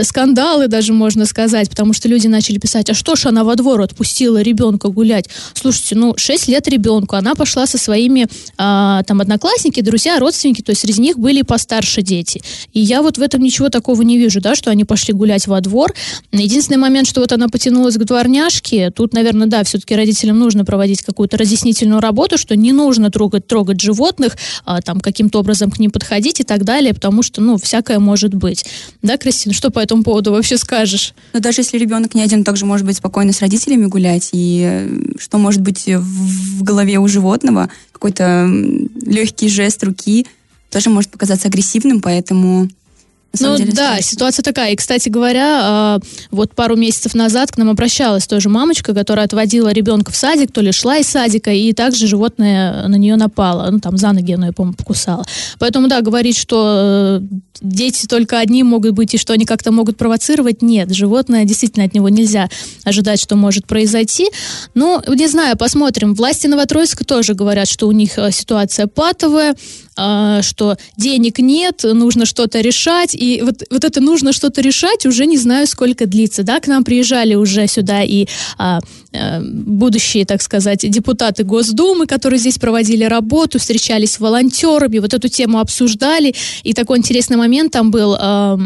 скандалы 0.03 0.69
даже 0.69 0.93
можно 0.93 1.27
сказать, 1.27 1.69
потому 1.69 1.93
что 1.93 2.09
люди 2.09 2.27
начали 2.27 2.59
писать, 2.59 2.91
а 2.91 2.95
что 2.95 3.17
ж 3.17 3.27
она 3.27 3.45
во 3.45 3.57
двор 3.57 3.81
отпустила 3.81 4.41
ребенка 4.43 4.89
гулять? 4.89 5.29
Слушайте, 5.55 5.97
ну 5.97 6.15
6 6.17 6.49
лет 6.49 6.69
ребенку, 6.69 7.17
она 7.17 7.35
пошла 7.35 7.67
со 7.67 7.79
своими 7.79 8.29
а, 8.57 9.03
там 9.05 9.21
одноклассники, 9.21 9.81
друзья, 9.81 10.19
родственники, 10.19 10.63
то 10.63 10.71
есть 10.71 10.83
среди 10.83 11.01
них 11.01 11.19
были 11.19 11.43
постарше 11.43 12.03
дети. 12.03 12.41
И 12.73 12.81
я 12.81 13.03
вот 13.03 13.19
в 13.19 13.23
этом 13.23 13.43
ничего 13.43 13.69
такого 13.69 14.03
не 14.03 14.19
вижу, 14.19 14.41
да, 14.41 14.55
что 14.55 14.71
они 14.71 14.85
пошли 14.85 15.13
гулять 15.15 15.47
во 15.47 15.61
двор. 15.61 15.95
Единственный 16.33 16.79
момент, 16.79 17.09
что 17.09 17.21
вот 17.21 17.33
она 17.33 17.49
потянулась 17.49 17.97
к 17.97 18.05
дворняжке, 18.05 18.91
тут, 18.91 19.13
наверное, 19.13 19.47
да, 19.47 19.65
все-таки 19.65 19.95
родителям 19.95 20.39
нужно 20.39 20.65
проводить 20.65 21.03
какую-то 21.03 21.37
разъяснительную 21.37 22.01
работу, 22.01 22.39
что 22.39 22.57
не 22.57 22.73
нужно 22.73 23.11
трогать, 23.11 23.47
трогать 23.47 23.81
животных, 23.81 24.37
а, 24.65 24.81
там 24.81 25.01
каким-то 25.01 25.41
образом 25.41 25.71
к 25.71 25.79
ним 25.79 25.91
подходить 25.91 26.41
и 26.41 26.45
так 26.45 26.65
далее, 26.65 26.95
потому 26.95 27.23
что, 27.23 27.41
ну, 27.41 27.57
всякое 27.57 27.99
может 27.99 28.35
быть. 28.35 28.65
Да, 29.03 29.17
Кристина, 29.17 29.55
что 29.55 29.71
по 29.81 29.85
этому 29.85 30.03
поводу 30.03 30.33
вообще 30.33 30.59
скажешь? 30.59 31.15
Но 31.33 31.41
даже 31.41 31.63
если 31.63 31.79
ребенок 31.79 32.15
не 32.15 32.21
один, 32.21 32.45
также 32.45 32.67
может 32.67 32.85
быть 32.85 32.99
спокойно 32.99 33.33
с 33.33 33.41
родителями 33.41 33.87
гулять. 33.87 34.29
И 34.33 34.61
э, 34.63 35.19
что 35.19 35.39
может 35.39 35.63
быть 35.63 35.87
в 35.87 36.63
голове 36.63 36.99
у 36.99 37.09
животного? 37.09 37.71
Какой-то 37.91 38.47
легкий 39.01 39.49
жест 39.49 39.83
руки 39.83 40.27
тоже 40.71 40.91
может 40.91 41.11
показаться 41.11 41.49
агрессивным, 41.49 42.03
поэтому 42.03 42.69
ну 43.39 43.57
деле, 43.57 43.73
да, 43.73 43.93
страшно. 43.93 44.03
ситуация 44.03 44.43
такая. 44.43 44.73
И, 44.73 44.77
кстати 44.77 45.09
говоря, 45.09 45.61
а, 45.63 45.99
вот 46.31 46.55
пару 46.55 46.77
месяцев 46.77 47.15
назад 47.15 47.53
к 47.53 47.57
нам 47.59 47.71
обращалась 47.71 48.27
тоже 48.27 48.49
мамочка, 48.49 48.93
которая 48.93 49.27
отводила 49.27 49.69
ребенка 49.73 50.11
в 50.11 50.17
садик, 50.17 50.51
то 50.53 50.61
ли 50.61 50.73
шла 50.73 50.97
из 50.97 51.07
садика, 51.07 51.53
и 51.53 51.73
также 51.73 52.07
животное 52.09 52.89
на 52.89 52.97
нее 52.97 53.17
напало. 53.17 53.71
Ну, 53.71 53.79
там 53.79 53.97
за 53.97 54.13
ноги 54.13 54.33
оно, 54.33 54.47
я 54.47 54.53
помню, 54.53 54.75
покусало. 54.75 55.25
Поэтому, 55.59 55.87
да, 55.87 56.01
говорить, 56.01 56.37
что 56.37 57.21
э, 57.21 57.27
дети 57.61 58.07
только 58.07 58.39
одни 58.39 58.63
могут 58.63 58.93
быть, 58.93 59.15
и 59.15 59.19
что 59.19 59.33
они 59.33 59.45
как-то 59.45 59.71
могут 59.71 59.97
провоцировать, 59.97 60.63
нет. 60.63 60.93
Животное, 60.93 61.45
действительно, 61.45 61.85
от 61.85 61.95
него 61.95 62.09
нельзя 62.09 62.49
ожидать, 62.85 63.21
что 63.21 63.37
может 63.37 63.67
произойти. 63.67 64.29
Ну, 64.75 65.01
не 65.07 65.29
знаю, 65.29 65.57
посмотрим. 65.57 66.15
Власти 66.15 66.47
Новотроицка 66.49 67.05
тоже 67.05 67.35
говорят, 67.35 67.69
что 67.69 67.87
у 67.87 67.93
них 67.93 68.19
э, 68.19 68.33
ситуация 68.33 68.87
патовая, 68.87 69.55
а, 69.97 70.43
что 70.43 70.77
денег 70.97 71.39
нет, 71.39 71.83
нужно 71.85 72.27
что-то 72.27 72.61
решать, 72.61 73.15
и 73.15 73.43
вот, 73.43 73.63
вот 73.71 73.85
это 73.85 74.01
нужно 74.01 74.33
что-то 74.33 74.61
решать 74.61 75.07
уже 75.07 75.27
не 75.27 75.37
знаю, 75.37 75.67
сколько 75.67 76.07
длится, 76.07 76.43
да, 76.43 76.61
к 76.61 76.67
нам 76.67 76.85
приезжали 76.85 77.35
уже 77.35 77.67
сюда 77.67 78.03
и 78.03 78.27
а, 78.59 78.81
а, 79.13 79.41
будущие, 79.43 80.25
так 80.25 80.43
сказать, 80.43 80.89
депутаты 80.89 81.45
Госдумы, 81.45 82.07
которые 82.07 82.39
здесь 82.39 82.59
проводили 82.59 83.05
работу, 83.05 83.59
встречались 83.59 84.13
с 84.13 84.21
волонтерами, 84.21 84.99
вот 84.99 85.15
эту 85.15 85.29
тему 85.29 85.59
обсуждали, 85.59 86.35
и 86.63 86.73
такой 86.73 86.99
интересный 86.99 87.37
момент 87.37 87.73
там 87.73 87.91
был... 87.91 88.17
А, 88.19 88.59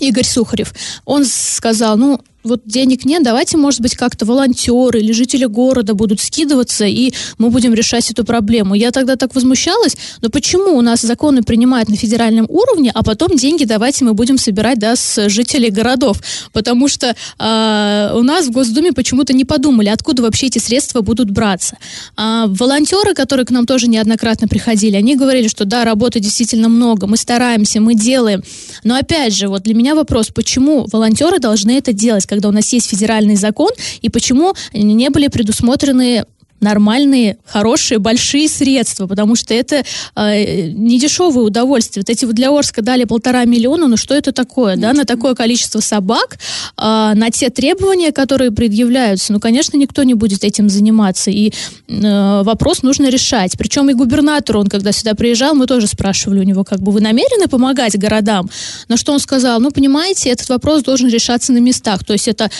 Игорь 0.00 0.24
Сухарев, 0.24 0.74
он 1.04 1.26
сказал, 1.26 1.98
ну, 1.98 2.18
вот 2.44 2.62
денег 2.66 3.04
нет, 3.04 3.22
давайте, 3.22 3.56
может 3.56 3.80
быть, 3.80 3.96
как-то 3.96 4.24
волонтеры 4.24 5.00
или 5.00 5.12
жители 5.12 5.44
города 5.44 5.94
будут 5.94 6.20
скидываться, 6.20 6.84
и 6.84 7.12
мы 7.38 7.50
будем 7.50 7.74
решать 7.74 8.10
эту 8.10 8.24
проблему. 8.24 8.74
Я 8.74 8.90
тогда 8.90 9.16
так 9.16 9.34
возмущалась, 9.34 9.96
но 10.20 10.28
почему 10.28 10.76
у 10.76 10.80
нас 10.80 11.02
законы 11.02 11.42
принимают 11.42 11.88
на 11.88 11.96
федеральном 11.96 12.46
уровне, 12.48 12.90
а 12.94 13.02
потом 13.02 13.36
деньги 13.36 13.64
давайте 13.64 14.04
мы 14.04 14.14
будем 14.14 14.38
собирать, 14.38 14.78
да, 14.78 14.96
с 14.96 15.28
жителей 15.28 15.70
городов? 15.70 16.18
Потому 16.52 16.88
что 16.88 17.14
э, 17.38 18.12
у 18.14 18.22
нас 18.22 18.46
в 18.46 18.50
Госдуме 18.50 18.92
почему-то 18.92 19.32
не 19.32 19.44
подумали, 19.44 19.88
откуда 19.88 20.22
вообще 20.22 20.46
эти 20.46 20.58
средства 20.58 21.00
будут 21.00 21.30
браться. 21.30 21.76
А 22.16 22.46
волонтеры, 22.48 23.14
которые 23.14 23.46
к 23.46 23.50
нам 23.50 23.66
тоже 23.66 23.88
неоднократно 23.88 24.48
приходили, 24.48 24.96
они 24.96 25.16
говорили, 25.16 25.48
что 25.48 25.64
да, 25.64 25.84
работы 25.84 26.20
действительно 26.20 26.68
много, 26.68 27.06
мы 27.06 27.16
стараемся, 27.16 27.80
мы 27.80 27.94
делаем. 27.94 28.42
Но 28.84 28.96
опять 28.96 29.34
же, 29.34 29.48
вот 29.48 29.62
для 29.62 29.74
меня 29.74 29.94
вопрос, 29.94 30.28
почему 30.28 30.86
волонтеры 30.90 31.38
должны 31.38 31.78
это 31.78 31.92
делать? 31.92 32.26
Когда 32.32 32.48
у 32.48 32.52
нас 32.52 32.72
есть 32.72 32.88
федеральный 32.88 33.36
закон, 33.36 33.68
и 34.00 34.08
почему 34.08 34.54
не 34.72 35.10
были 35.10 35.28
предусмотрены 35.28 36.24
нормальные, 36.62 37.38
хорошие, 37.44 37.98
большие 37.98 38.48
средства, 38.48 39.06
потому 39.06 39.36
что 39.36 39.52
это 39.52 39.84
э, 40.16 40.68
не 40.70 40.98
дешевое 40.98 41.44
удовольствие. 41.44 42.02
Вот 42.06 42.10
эти 42.10 42.24
вот 42.24 42.34
для 42.34 42.50
Орска 42.50 42.82
дали 42.82 43.04
полтора 43.04 43.44
миллиона, 43.44 43.88
ну 43.88 43.96
что 43.96 44.14
это 44.14 44.32
такое, 44.32 44.76
да, 44.76 44.92
на 44.92 45.04
такое 45.04 45.34
количество 45.34 45.80
собак, 45.80 46.38
э, 46.78 47.12
на 47.14 47.30
те 47.30 47.50
требования, 47.50 48.12
которые 48.12 48.50
предъявляются, 48.52 49.32
ну, 49.32 49.40
конечно, 49.40 49.76
никто 49.76 50.02
не 50.04 50.14
будет 50.14 50.44
этим 50.44 50.68
заниматься, 50.68 51.30
и 51.30 51.52
э, 51.88 52.42
вопрос 52.42 52.82
нужно 52.82 53.08
решать. 53.08 53.58
Причем 53.58 53.90
и 53.90 53.94
губернатор, 53.94 54.56
он 54.56 54.68
когда 54.68 54.92
сюда 54.92 55.14
приезжал, 55.14 55.54
мы 55.54 55.66
тоже 55.66 55.86
спрашивали 55.86 56.40
у 56.40 56.44
него, 56.44 56.64
как 56.64 56.80
бы 56.80 56.92
вы 56.92 57.00
намерены 57.00 57.48
помогать 57.48 57.98
городам? 57.98 58.48
На 58.88 58.96
что 58.96 59.12
он 59.12 59.18
сказал, 59.18 59.60
ну, 59.60 59.70
понимаете, 59.70 60.30
этот 60.30 60.48
вопрос 60.48 60.82
должен 60.82 61.08
решаться 61.08 61.52
на 61.52 61.58
местах, 61.58 62.04
то 62.04 62.12
есть 62.12 62.28
это 62.28 62.50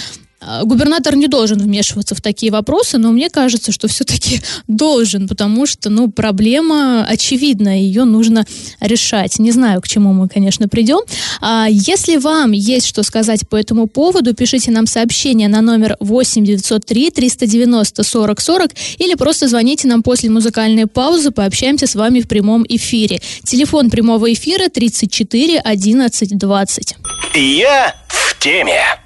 губернатор 0.65 1.17
не 1.17 1.29
должен 1.29 1.59
вмешиваться 1.59 2.15
в 2.15 2.21
такие 2.21 2.53
вопросы, 2.53 2.99
но 2.99 3.13
мне 3.13 3.31
кажется, 3.31 3.73
что 3.73 3.89
все-таки 3.89 4.41
должен, 4.69 5.29
потому 5.29 5.67
что, 5.67 5.91
ну, 5.91 6.11
проблема 6.11 7.05
очевидна, 7.05 7.81
ее 7.81 8.05
нужно 8.05 8.47
решать. 8.81 9.39
Не 9.39 9.51
знаю, 9.51 9.81
к 9.81 9.89
чему 9.89 10.13
мы, 10.13 10.29
конечно, 10.29 10.69
придем. 10.69 11.01
А 11.41 11.67
если 11.69 12.17
вам 12.17 12.53
есть 12.53 12.87
что 12.87 13.03
сказать 13.03 13.49
по 13.49 13.57
этому 13.57 13.87
поводу, 13.87 14.35
пишите 14.35 14.71
нам 14.71 14.87
сообщение 14.87 15.49
на 15.49 15.61
номер 15.61 15.97
8 16.01 16.45
903 16.45 17.11
390 17.11 18.03
40 18.03 18.41
40 18.41 18.71
или 18.99 19.15
просто 19.15 19.49
звоните 19.49 19.89
нам 19.89 20.03
после 20.03 20.31
музыкальной 20.31 20.87
паузы, 20.87 21.31
пообщаемся 21.31 21.87
с 21.87 21.95
вами 21.95 22.21
в 22.21 22.29
прямом 22.29 22.65
эфире. 22.69 23.21
Телефон 23.45 23.91
прямого 23.91 24.33
эфира 24.33 24.69
34 24.69 25.59
11 25.59 26.39
20. 26.39 26.97
Я 27.35 27.95
в 28.09 28.39
теме. 28.39 29.02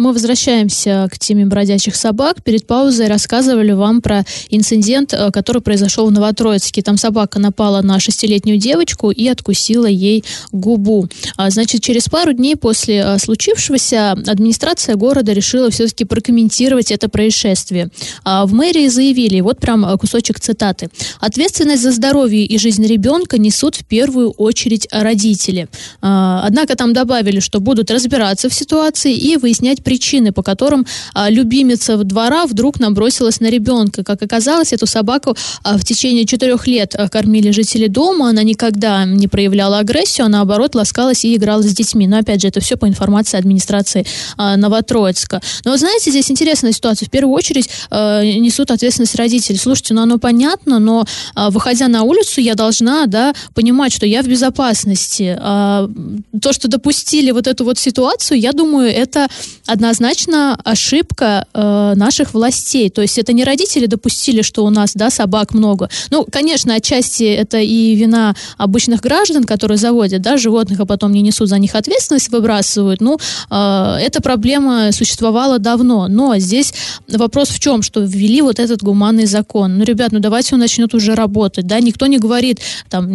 Мы 0.00 0.14
возвращаемся 0.14 1.06
к 1.12 1.18
теме 1.18 1.44
бродячих 1.44 1.94
собак. 1.94 2.42
Перед 2.42 2.66
паузой 2.66 3.06
рассказывали 3.06 3.72
вам 3.72 4.00
про 4.00 4.24
инцидент, 4.48 5.12
э, 5.12 5.30
который 5.30 5.60
произошел 5.60 6.06
в 6.06 6.10
Новотроицке. 6.10 6.80
Там 6.80 6.96
собака 6.96 7.38
напала 7.38 7.82
на 7.82 8.00
шестилетнюю 8.00 8.56
девочку 8.56 9.10
и 9.10 9.28
откусила 9.28 9.84
ей 9.84 10.24
губу. 10.52 11.06
А, 11.36 11.50
значит, 11.50 11.82
через 11.82 12.08
пару 12.08 12.32
дней 12.32 12.56
после 12.56 13.02
э, 13.04 13.18
случившегося 13.18 14.12
администрация 14.12 14.96
города 14.96 15.34
решила 15.34 15.70
все-таки 15.70 16.06
прокомментировать 16.06 16.90
это 16.90 17.10
происшествие. 17.10 17.90
А, 18.24 18.46
в 18.46 18.54
мэрии 18.54 18.88
заявили, 18.88 19.42
вот 19.42 19.60
прям 19.60 19.84
э, 19.84 19.98
кусочек 19.98 20.40
цитаты. 20.40 20.88
Ответственность 21.20 21.82
за 21.82 21.92
здоровье 21.92 22.46
и 22.46 22.56
жизнь 22.56 22.86
ребенка 22.86 23.36
несут 23.36 23.76
в 23.76 23.84
первую 23.84 24.30
очередь 24.30 24.88
родители. 24.90 25.68
А, 26.00 26.42
однако 26.42 26.74
там 26.74 26.94
добавили, 26.94 27.40
что 27.40 27.60
будут 27.60 27.90
разбираться 27.90 28.48
в 28.48 28.54
ситуации 28.54 29.14
и 29.14 29.36
выяснять 29.36 29.82
причины, 29.90 30.30
по 30.30 30.44
которым 30.44 30.86
а, 31.14 31.30
любимица 31.30 31.96
двора 31.96 32.46
вдруг 32.46 32.78
набросилась 32.78 33.40
на 33.40 33.50
ребенка. 33.50 34.04
Как 34.04 34.22
оказалось, 34.22 34.72
эту 34.72 34.86
собаку 34.86 35.36
а, 35.64 35.76
в 35.76 35.84
течение 35.84 36.26
четырех 36.26 36.68
лет 36.68 36.94
а, 36.96 37.08
кормили 37.08 37.50
жители 37.50 37.88
дома, 37.88 38.28
она 38.28 38.44
никогда 38.44 39.04
не 39.04 39.26
проявляла 39.26 39.80
агрессию, 39.80 40.26
а 40.26 40.28
наоборот 40.28 40.76
ласкалась 40.76 41.24
и 41.24 41.34
играла 41.34 41.62
с 41.62 41.74
детьми. 41.74 42.06
Но 42.06 42.18
опять 42.18 42.40
же, 42.40 42.46
это 42.46 42.60
все 42.60 42.76
по 42.76 42.86
информации 42.86 43.36
администрации 43.36 44.06
Новотроицка. 44.38 45.40
Но 45.64 45.76
знаете, 45.76 46.10
здесь 46.10 46.30
интересная 46.30 46.70
ситуация. 46.70 47.06
В 47.06 47.10
первую 47.10 47.34
очередь 47.34 47.68
несут 47.90 48.70
ответственность 48.70 49.16
родители. 49.16 49.56
Слушайте, 49.56 49.94
ну 49.94 50.02
оно 50.02 50.18
понятно, 50.18 50.78
но 50.78 51.04
выходя 51.34 51.88
на 51.88 52.02
улицу, 52.02 52.40
я 52.40 52.54
должна, 52.54 53.06
да, 53.06 53.34
понимать, 53.54 53.92
что 53.92 54.06
я 54.06 54.22
в 54.22 54.28
безопасности. 54.28 55.36
То, 55.36 56.52
что 56.52 56.68
допустили 56.68 57.32
вот 57.32 57.48
эту 57.48 57.64
вот 57.64 57.78
ситуацию, 57.78 58.38
я 58.38 58.52
думаю, 58.52 58.88
это 58.88 59.26
однозначно 59.70 60.58
ошибка 60.64 61.46
э, 61.54 61.92
наших 61.94 62.34
властей. 62.34 62.90
То 62.90 63.02
есть 63.02 63.18
это 63.18 63.32
не 63.32 63.44
родители 63.44 63.86
допустили, 63.86 64.42
что 64.42 64.64
у 64.64 64.70
нас 64.70 64.92
да, 64.94 65.10
собак 65.10 65.54
много. 65.54 65.88
Ну, 66.10 66.26
конечно, 66.30 66.74
отчасти 66.74 67.24
это 67.24 67.58
и 67.58 67.94
вина 67.94 68.34
обычных 68.58 69.00
граждан, 69.00 69.44
которые 69.44 69.78
заводят 69.78 70.22
да, 70.22 70.36
животных, 70.36 70.80
а 70.80 70.86
потом 70.86 71.12
не 71.12 71.22
несут 71.22 71.48
за 71.48 71.58
них 71.58 71.74
ответственность, 71.74 72.30
выбрасывают. 72.30 73.00
Ну, 73.00 73.18
э, 73.50 73.96
эта 74.00 74.20
проблема 74.20 74.90
существовала 74.92 75.58
давно. 75.58 76.08
Но 76.08 76.36
здесь 76.38 76.74
вопрос 77.08 77.50
в 77.50 77.60
чем? 77.60 77.82
Что 77.82 78.00
ввели 78.00 78.42
вот 78.42 78.58
этот 78.58 78.82
гуманный 78.82 79.26
закон. 79.26 79.78
Ну, 79.78 79.84
ребят, 79.84 80.10
ну 80.12 80.18
давайте 80.18 80.54
он 80.54 80.60
начнет 80.60 80.94
уже 80.94 81.14
работать. 81.14 81.66
Да? 81.66 81.78
Никто 81.80 82.06
не 82.06 82.18
говорит, 82.18 82.60
там, 82.88 83.08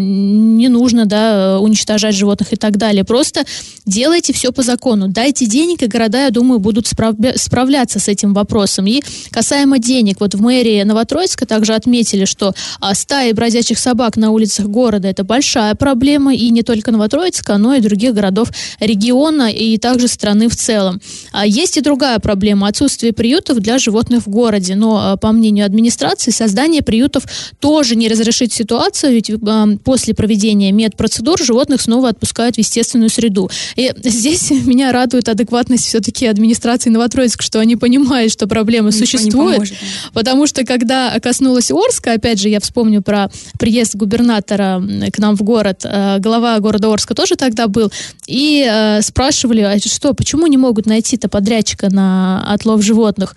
не 0.57 0.69
нужно 0.69 1.05
да, 1.05 1.59
уничтожать 1.59 2.15
животных 2.15 2.53
и 2.53 2.55
так 2.55 2.77
далее. 2.77 3.03
Просто 3.03 3.43
делайте 3.85 4.31
все 4.31 4.51
по 4.51 4.63
закону. 4.63 5.07
Дайте 5.09 5.45
денег, 5.45 5.83
и 5.83 5.87
города, 5.87 6.23
я 6.23 6.29
думаю, 6.29 6.44
будут 6.59 6.85
справля- 6.85 7.37
справляться 7.37 7.99
с 7.99 8.07
этим 8.07 8.33
вопросом. 8.33 8.87
И 8.87 9.01
касаемо 9.31 9.79
денег, 9.79 10.17
вот 10.19 10.35
в 10.35 10.41
мэрии 10.41 10.83
Новотроицка 10.83 11.45
также 11.45 11.73
отметили, 11.73 12.25
что 12.25 12.53
а, 12.79 12.93
стаи 12.95 13.31
бродячих 13.31 13.77
собак 13.79 14.17
на 14.17 14.31
улицах 14.31 14.67
города– 14.67 15.07
это 15.09 15.23
большая 15.23 15.75
проблема, 15.75 16.33
и 16.33 16.49
не 16.49 16.63
только 16.63 16.91
Новотроицка, 16.91 17.57
но 17.57 17.73
и 17.73 17.81
других 17.81 18.13
городов 18.13 18.49
региона 18.79 19.51
и 19.51 19.77
также 19.77 20.07
страны 20.07 20.49
в 20.49 20.55
целом. 20.55 21.01
А 21.31 21.45
есть 21.45 21.77
и 21.77 21.81
другая 21.81 22.19
проблема– 22.19 22.67
отсутствие 22.69 23.13
приютов 23.13 23.59
для 23.59 23.77
животных 23.77 24.25
в 24.25 24.29
городе. 24.29 24.75
Но, 24.75 24.97
а, 24.97 25.17
по 25.17 25.31
мнению 25.31 25.65
администрации, 25.65 26.31
создание 26.31 26.81
приютов 26.81 27.23
тоже 27.59 27.95
не 27.95 28.07
разрешит 28.07 28.53
ситуацию, 28.53 29.13
ведь 29.13 29.29
а, 29.29 29.67
после 29.83 30.13
проведения 30.13 30.71
медпроцедур 30.71 31.41
животных 31.41 31.81
снова 31.81 32.09
отпускают 32.09 32.55
в 32.55 32.59
естественную 32.59 33.09
среду. 33.09 33.49
И 33.75 33.91
здесь 34.03 34.51
меня 34.51 34.91
радует 34.91 35.29
адекватность 35.29 35.85
все-таки 35.85 36.25
администрации 36.35 36.89
Новотроицка, 36.89 37.43
что 37.43 37.59
они 37.59 37.75
понимают, 37.75 38.31
что 38.31 38.47
проблема 38.47 38.89
Ничего 38.89 39.05
существует. 39.05 39.73
Потому 40.13 40.47
что 40.47 40.65
когда 40.65 41.17
коснулась 41.19 41.71
Орска, 41.71 42.13
опять 42.13 42.39
же, 42.39 42.49
я 42.49 42.59
вспомню 42.59 43.01
про 43.01 43.29
приезд 43.57 43.95
губернатора 43.95 44.81
к 45.11 45.19
нам 45.19 45.35
в 45.35 45.41
город, 45.41 45.81
э, 45.83 46.19
глава 46.19 46.59
города 46.59 46.91
Орска 46.91 47.15
тоже 47.15 47.35
тогда 47.35 47.67
был, 47.67 47.91
и 48.27 48.65
э, 48.69 49.01
спрашивали, 49.01 49.61
а 49.61 49.79
что, 49.79 50.13
почему 50.13 50.47
не 50.47 50.57
могут 50.57 50.85
найти-то 50.85 51.29
подрядчика 51.29 51.89
на 51.89 52.45
отлов 52.53 52.83
животных? 52.83 53.35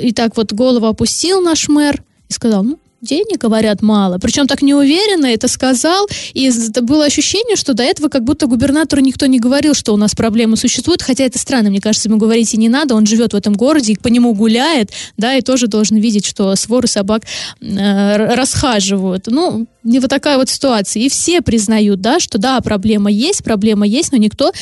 И 0.00 0.12
так 0.12 0.36
вот 0.36 0.52
голову 0.52 0.86
опустил 0.86 1.40
наш 1.40 1.68
мэр 1.68 2.02
и 2.28 2.32
сказал, 2.32 2.62
ну, 2.62 2.78
денег, 3.00 3.38
говорят, 3.38 3.82
мало. 3.82 4.18
Причем 4.18 4.46
так 4.46 4.62
неуверенно 4.62 5.26
это 5.26 5.48
сказал, 5.48 6.06
и 6.34 6.50
было 6.82 7.04
ощущение, 7.04 7.56
что 7.56 7.74
до 7.74 7.82
этого 7.82 8.08
как 8.08 8.24
будто 8.24 8.46
губернатору 8.46 9.02
никто 9.02 9.26
не 9.26 9.38
говорил, 9.38 9.74
что 9.74 9.92
у 9.94 9.96
нас 9.96 10.14
проблемы 10.14 10.56
существуют, 10.56 11.02
хотя 11.02 11.24
это 11.24 11.38
странно, 11.38 11.70
мне 11.70 11.80
кажется, 11.80 12.08
ему 12.08 12.18
говорить 12.18 12.52
и 12.54 12.58
не 12.58 12.68
надо, 12.68 12.94
он 12.94 13.06
живет 13.06 13.32
в 13.32 13.36
этом 13.36 13.54
городе, 13.54 13.92
и 13.92 13.98
по 13.98 14.08
нему 14.08 14.34
гуляет, 14.34 14.90
да, 15.16 15.34
и 15.34 15.40
тоже 15.40 15.66
должен 15.66 15.96
видеть, 15.98 16.26
что 16.26 16.54
своры 16.56 16.86
собак 16.86 17.22
э, 17.60 18.34
расхаживают. 18.34 19.26
Ну, 19.26 19.66
не 19.82 19.98
вот 19.98 20.10
такая 20.10 20.36
вот 20.36 20.48
ситуация. 20.48 21.02
И 21.02 21.08
все 21.08 21.40
признают, 21.40 22.00
да, 22.00 22.20
что 22.20 22.38
да, 22.38 22.60
проблема 22.60 23.10
есть, 23.10 23.42
проблема 23.42 23.86
есть, 23.86 24.12
но 24.12 24.18
никто 24.18 24.52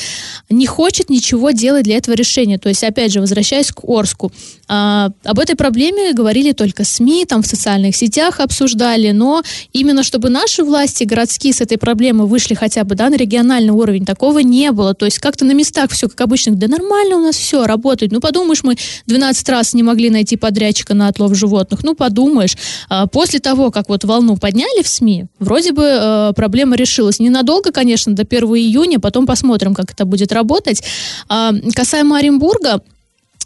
не 0.49 0.65
хочет 0.65 1.09
ничего 1.09 1.51
делать 1.51 1.83
для 1.83 1.97
этого 1.97 2.15
решения. 2.15 2.57
То 2.57 2.69
есть, 2.69 2.83
опять 2.83 3.11
же, 3.11 3.19
возвращаясь 3.19 3.71
к 3.71 3.83
Орску, 3.83 4.31
а, 4.67 5.09
об 5.23 5.39
этой 5.39 5.55
проблеме 5.55 6.13
говорили 6.13 6.51
только 6.51 6.83
СМИ, 6.83 7.25
там 7.25 7.41
в 7.41 7.47
социальных 7.47 7.95
сетях 7.95 8.39
обсуждали, 8.39 9.11
но 9.11 9.43
именно 9.73 10.03
чтобы 10.03 10.29
наши 10.29 10.63
власти 10.63 11.03
городские 11.03 11.53
с 11.53 11.61
этой 11.61 11.77
проблемой 11.77 12.27
вышли 12.27 12.53
хотя 12.53 12.83
бы 12.83 12.95
да, 12.95 13.09
на 13.09 13.15
региональный 13.15 13.71
уровень, 13.71 14.05
такого 14.05 14.39
не 14.39 14.71
было. 14.71 14.93
То 14.93 15.05
есть 15.05 15.19
как-то 15.19 15.45
на 15.45 15.53
местах 15.53 15.91
все 15.91 16.07
как 16.07 16.21
обычно, 16.21 16.55
да 16.55 16.67
нормально 16.67 17.17
у 17.17 17.21
нас 17.21 17.35
все 17.35 17.65
работает. 17.65 18.11
Ну 18.11 18.19
подумаешь, 18.19 18.63
мы 18.63 18.77
12 19.07 19.49
раз 19.49 19.73
не 19.73 19.83
могли 19.83 20.09
найти 20.09 20.37
подрядчика 20.37 20.93
на 20.93 21.07
отлов 21.07 21.35
животных. 21.35 21.83
Ну 21.83 21.95
подумаешь. 21.95 22.55
А, 22.89 23.07
после 23.07 23.39
того, 23.39 23.71
как 23.71 23.89
вот 23.89 24.03
волну 24.03 24.37
подняли 24.37 24.83
в 24.83 24.87
СМИ, 24.87 25.08
вроде 25.39 25.71
бы 25.71 25.83
э, 25.83 26.33
проблема 26.35 26.75
решилась. 26.75 27.19
Ненадолго, 27.19 27.71
конечно, 27.71 28.13
до 28.13 28.23
1 28.23 28.43
июня, 28.55 28.99
потом 28.99 29.25
посмотрим, 29.25 29.73
как 29.73 29.91
это 29.91 30.05
будет 30.05 30.31
работать. 30.31 30.83
А, 31.27 31.51
касаемо 31.75 32.17
Оренбурга, 32.17 32.81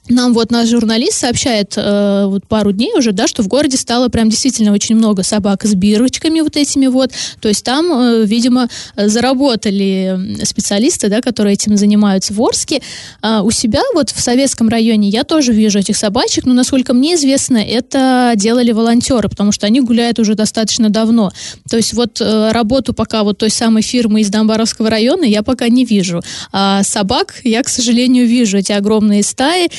нам 0.10 0.34
вот 0.34 0.52
наш 0.52 0.68
журналист 0.70 1.14
сообщает 1.14 1.74
э, 1.78 2.26
вот 2.28 2.46
пару 2.48 2.72
дней 2.74 2.92
уже, 2.98 3.14
да, 3.14 3.28
что 3.28 3.42
в 3.42 3.48
городе 3.48 3.78
стало 3.78 4.10
прям 4.10 4.30
действительно 4.30 4.74
очень 4.74 4.96
много 4.96 5.24
собак 5.24 5.64
с 5.64 5.74
бирочками 5.76 6.42
вот 6.42 6.58
этими 6.58 6.88
вот. 6.88 7.12
То 7.40 7.48
есть 7.48 7.64
там, 7.64 7.92
э, 7.92 8.26
видимо, 8.26 8.68
заработали 8.98 10.44
специалисты, 10.44 11.08
да, 11.08 11.22
которые 11.22 11.54
этим 11.54 11.78
занимаются 11.78 12.34
в 12.34 12.42
Орске. 12.42 12.82
А 13.22 13.44
у 13.44 13.52
себя 13.52 13.82
вот 13.94 14.10
в 14.10 14.20
Советском 14.20 14.68
районе 14.68 15.08
я 15.08 15.24
тоже 15.24 15.54
вижу 15.54 15.80
этих 15.80 15.96
собачек, 15.96 16.46
но, 16.46 16.54
насколько 16.54 16.94
мне 16.94 17.16
известно, 17.16 17.58
это 17.58 18.34
делали 18.36 18.72
волонтеры, 18.72 19.30
потому 19.30 19.52
что 19.54 19.68
они 19.68 19.80
гуляют 19.80 20.20
уже 20.20 20.36
достаточно 20.36 20.90
давно. 20.90 21.32
То 21.70 21.78
есть 21.78 21.94
вот 21.94 22.20
э, 22.20 22.52
работу 22.52 22.94
пока 22.94 23.24
вот 23.24 23.38
той 23.38 23.50
самой 23.50 23.82
фирмы 23.84 24.22
из 24.22 24.30
Домбаровского 24.30 24.90
района 24.90 25.24
я 25.24 25.44
пока 25.44 25.70
не 25.70 25.86
вижу. 25.86 26.22
А 26.52 26.84
собак 26.84 27.36
я, 27.46 27.64
к 27.64 27.70
сожалению, 27.70 28.28
вижу, 28.28 28.58
эти 28.58 28.74
огромные 28.74 29.24
стаи. 29.24 29.70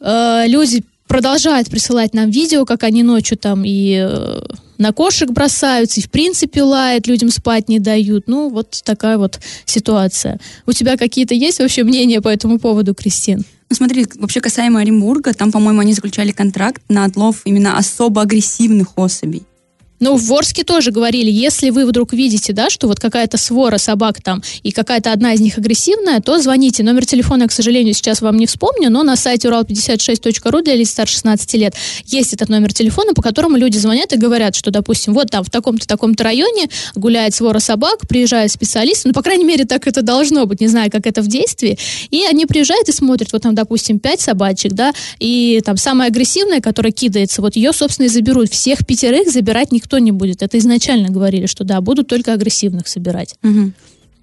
Э, 0.00 0.44
люди 0.46 0.82
продолжают 1.06 1.68
присылать 1.68 2.14
нам 2.14 2.30
видео, 2.30 2.64
как 2.64 2.84
они 2.84 3.02
ночью 3.02 3.36
там 3.36 3.64
и 3.64 3.98
э, 4.00 4.40
на 4.78 4.92
кошек 4.92 5.30
бросаются, 5.30 6.00
и 6.00 6.04
в 6.04 6.10
принципе 6.10 6.62
лают, 6.62 7.06
людям 7.06 7.30
спать 7.30 7.68
не 7.68 7.80
дают. 7.80 8.28
Ну, 8.28 8.48
вот 8.48 8.80
такая 8.84 9.18
вот 9.18 9.40
ситуация. 9.64 10.38
У 10.66 10.72
тебя 10.72 10.96
какие-то 10.96 11.34
есть 11.34 11.58
вообще 11.58 11.82
мнения 11.84 12.20
по 12.20 12.28
этому 12.28 12.58
поводу, 12.58 12.94
Кристин? 12.94 13.44
Ну, 13.68 13.76
смотри, 13.76 14.06
вообще 14.16 14.40
касаемо 14.40 14.80
Оренбурга, 14.80 15.34
там, 15.34 15.52
по-моему, 15.52 15.80
они 15.80 15.94
заключали 15.94 16.32
контракт 16.32 16.82
на 16.88 17.04
отлов 17.04 17.42
именно 17.44 17.76
особо 17.76 18.22
агрессивных 18.22 18.96
особей. 18.96 19.42
Ну, 20.00 20.16
в 20.16 20.24
Ворске 20.24 20.64
тоже 20.64 20.92
говорили, 20.92 21.30
если 21.30 21.68
вы 21.68 21.84
вдруг 21.84 22.14
видите, 22.14 22.54
да, 22.54 22.70
что 22.70 22.88
вот 22.88 22.98
какая-то 22.98 23.36
свора 23.36 23.76
собак 23.76 24.22
там, 24.22 24.42
и 24.62 24.72
какая-то 24.72 25.12
одна 25.12 25.34
из 25.34 25.40
них 25.40 25.58
агрессивная, 25.58 26.20
то 26.20 26.40
звоните. 26.40 26.82
Номер 26.82 27.04
телефона, 27.04 27.46
к 27.46 27.52
сожалению, 27.52 27.92
сейчас 27.92 28.22
вам 28.22 28.38
не 28.38 28.46
вспомню, 28.46 28.88
но 28.88 29.02
на 29.02 29.16
сайте 29.16 29.48
урал56.ру 29.48 30.62
для 30.62 30.74
лиц 30.74 30.90
старше 30.90 31.14
16 31.16 31.54
лет 31.54 31.74
есть 32.06 32.32
этот 32.32 32.48
номер 32.48 32.72
телефона, 32.72 33.12
по 33.12 33.20
которому 33.20 33.58
люди 33.58 33.76
звонят 33.76 34.14
и 34.14 34.16
говорят, 34.16 34.56
что, 34.56 34.70
допустим, 34.70 35.12
вот 35.12 35.30
там 35.30 35.44
в 35.44 35.50
таком-то, 35.50 35.86
таком-то 35.86 36.24
районе 36.24 36.70
гуляет 36.94 37.34
свора 37.34 37.58
собак, 37.58 38.08
приезжают 38.08 38.50
специалисты, 38.52 39.08
ну, 39.08 39.14
по 39.14 39.22
крайней 39.22 39.44
мере, 39.44 39.66
так 39.66 39.86
это 39.86 40.00
должно 40.00 40.46
быть, 40.46 40.62
не 40.62 40.68
знаю, 40.68 40.90
как 40.90 41.06
это 41.06 41.20
в 41.20 41.26
действии, 41.26 41.78
и 42.10 42.24
они 42.24 42.46
приезжают 42.46 42.88
и 42.88 42.92
смотрят, 42.92 43.34
вот 43.34 43.42
там, 43.42 43.54
допустим, 43.54 43.98
пять 43.98 44.22
собачек, 44.22 44.72
да, 44.72 44.94
и 45.18 45.60
там 45.62 45.76
самая 45.76 46.08
агрессивная, 46.08 46.62
которая 46.62 46.92
кидается, 46.92 47.42
вот 47.42 47.56
ее, 47.56 47.74
собственно, 47.74 48.06
и 48.06 48.08
заберут. 48.08 48.50
Всех 48.50 48.86
пятерых 48.86 49.30
забирать 49.30 49.72
никто 49.72 49.89
никто 49.90 49.98
не 49.98 50.12
будет. 50.12 50.42
Это 50.42 50.58
изначально 50.58 51.10
говорили, 51.10 51.46
что 51.46 51.64
да, 51.64 51.80
будут 51.80 52.06
только 52.06 52.32
агрессивных 52.32 52.86
собирать. 52.86 53.34
Угу. 53.42 53.72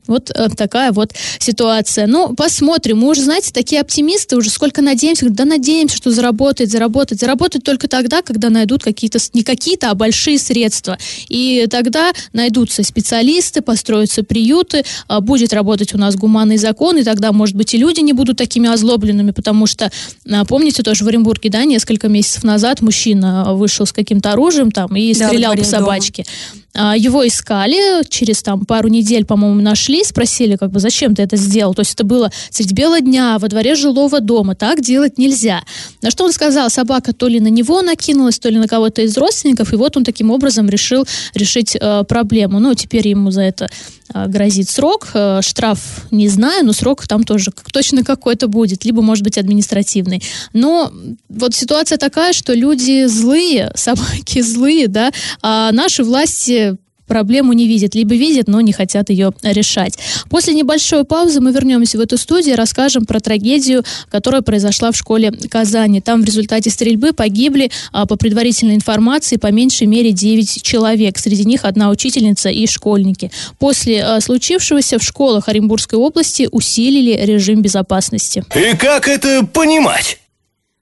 Вот 0.08 0.32
э, 0.34 0.50
такая 0.50 0.92
вот 0.92 1.14
ситуация. 1.40 2.08
Ну, 2.08 2.34
посмотрим. 2.36 3.00
Мы 3.00 3.10
уже, 3.10 3.22
знаете, 3.24 3.52
такие 3.52 3.82
оптимисты, 3.82 4.38
уже 4.38 4.50
сколько 4.50 4.82
надеемся. 4.82 5.30
Да 5.30 5.46
надеемся, 5.46 5.98
что 5.98 6.12
заработает, 6.12 6.72
заработает. 6.72 7.20
Заработает 7.20 7.64
только 7.64 7.88
тогда, 7.88 8.22
когда 8.22 8.50
найдут 8.50 8.84
какие-то, 8.84 9.20
не 9.34 9.44
какие-то, 9.44 9.92
а 9.92 9.96
большие 9.96 10.40
средства. 10.40 10.98
И 11.30 11.68
тогда 11.70 12.12
найдутся 12.34 12.84
специалисты, 12.84 13.62
построятся 13.62 14.24
приюты, 14.24 14.86
а 15.08 15.22
будет 15.22 15.54
работать 15.54 15.94
у 15.94 15.98
нас 15.98 16.16
гуманный 16.16 16.58
закон, 16.58 16.98
и 16.98 17.04
тогда, 17.04 17.32
может 17.32 17.56
быть, 17.56 17.74
и 17.74 17.78
люди 17.78 18.00
не 18.02 18.14
будут 18.14 18.38
такими 18.38 18.70
озлобленными, 18.70 19.32
потому 19.32 19.66
что, 19.66 19.92
а, 20.30 20.46
помните, 20.46 20.84
тоже 20.84 21.04
в 21.04 21.08
Оренбурге, 21.08 21.50
да, 21.50 21.66
несколько 21.66 22.08
месяцев 22.08 22.44
назад 22.44 22.82
мужчина 22.82 23.54
вышел 23.54 23.86
с 23.86 23.94
каким-то 23.94 24.32
оружием 24.32 24.72
там 24.72 24.96
и 24.96 25.14
да, 25.14 25.28
стрелял 25.28 25.56
по 25.56 25.64
собачке. 25.64 26.24
Дома. 26.24 26.67
А, 26.74 26.96
его 26.96 27.26
искали, 27.28 28.04
через 28.08 28.44
там 28.44 28.66
пару 28.66 28.88
недель, 28.88 29.26
по-моему, 29.26 29.62
нашли, 29.62 30.04
спросили, 30.04 30.56
как 30.56 30.72
бы, 30.72 30.80
зачем 30.80 31.16
ты 31.16 31.24
это 31.24 31.36
сделал. 31.36 31.74
То 31.74 31.82
есть 31.82 31.94
это 31.94 32.04
было 32.04 32.32
средь 32.50 32.74
бела 32.74 33.02
дня, 33.02 33.38
во 33.40 33.48
дворе 33.48 33.76
жилого 33.76 34.20
дома. 34.20 34.56
Так 34.56 34.82
делать 34.82 35.18
нельзя. 35.18 35.62
На 36.02 36.12
что 36.12 36.26
он 36.26 36.32
сказал, 36.32 36.70
собака 36.70 37.14
то 37.14 37.28
ли 37.28 37.40
на 37.40 37.48
него 37.48 37.82
накинулась, 37.82 38.40
то 38.40 38.50
ли 38.50 38.58
на 38.58 38.68
кого-то 38.68 39.02
из 39.02 39.18
родственников, 39.18 39.74
и 39.74 39.76
вот 39.76 39.98
он 39.98 40.04
таким 40.04 40.30
образом 40.30 40.70
решил 40.70 41.06
решить 41.34 41.76
э, 41.80 42.04
проблему. 42.08 42.60
Ну, 42.60 42.74
теперь 42.76 43.08
ему 43.08 43.32
за 43.32 43.42
это 43.42 43.68
грозит 44.14 44.70
срок. 44.70 45.10
Э, 45.14 45.42
штраф 45.42 46.08
не 46.12 46.28
знаю, 46.28 46.66
но 46.66 46.74
срок 46.74 47.08
там 47.08 47.24
тоже 47.24 47.52
точно 47.72 48.04
какой-то 48.04 48.48
будет, 48.48 48.86
либо, 48.86 49.02
может 49.02 49.24
быть, 49.24 49.38
административный. 49.38 50.22
Но 50.54 50.92
вот 51.30 51.54
ситуация 51.54 51.98
такая, 51.98 52.34
что 52.34 52.54
люди 52.54 53.06
злые, 53.06 53.72
собаки 53.76 54.42
злые, 54.42 54.88
да, 54.88 55.12
а 55.42 55.72
наши 55.72 56.04
власти 56.04 56.78
проблему 57.08 57.54
не 57.54 57.68
видят, 57.68 57.96
либо 57.96 58.16
видят, 58.16 58.48
но 58.48 58.62
не 58.62 58.74
хотят 58.74 59.10
ее 59.10 59.32
решать. 59.44 59.98
После 60.30 60.54
небольшой 60.54 61.04
паузы 61.04 61.40
мы 61.42 61.52
вернемся 61.52 61.98
в 61.98 62.02
эту 62.02 62.18
студию 62.18 62.54
и 62.54 62.58
расскажем 62.58 63.06
про 63.06 63.20
трагедию, 63.20 63.84
которая 64.10 64.42
произошла 64.42 64.92
в 64.92 64.98
школе 64.98 65.32
Казани. 65.50 66.02
Там 66.02 66.22
в 66.22 66.26
результате 66.26 66.70
стрельбы 66.70 67.14
погибли, 67.14 67.72
а, 67.92 68.06
по 68.06 68.16
предварительной 68.16 68.76
информации, 68.76 69.38
по 69.38 69.52
меньшей 69.52 69.88
мере 69.88 70.12
9 70.12 70.62
человек. 70.62 71.18
Среди 71.18 71.46
них 71.46 71.66
одна 71.66 71.90
учительница 71.90 72.50
и 72.50 72.68
школьники. 72.68 73.32
После 73.60 74.04
а, 74.04 74.22
случившегося 74.22 75.00
в 75.00 75.04
школах 75.04 75.48
Оренбургской 75.48 75.98
области 75.98 76.48
усилили 76.52 77.20
режим 77.26 77.62
безопасности. 77.62 78.44
И 78.56 78.76
как 78.76 79.08
это 79.08 79.46
понимать? 79.46 80.20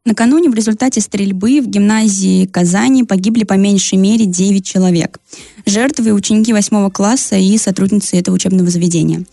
Накануне 0.06 0.52
в 0.52 0.54
результате 0.54 1.02
стрельбы 1.02 1.62
в 1.62 1.68
гимназии 1.68 2.46
Казани 2.46 3.04
погибли 3.04 3.44
по 3.44 3.54
меньшей 3.54 3.98
мере 3.98 4.28
9 4.28 4.64
человек. 4.64 5.20
Жертвы– 5.66 6.12
ученики 6.14 6.54
8 6.54 6.92
класса 6.92 7.38
и 7.38 7.58
сотрудницы 7.58 8.16
этого 8.18 8.36
учебного 8.36 8.70
заведения. 8.70 9.26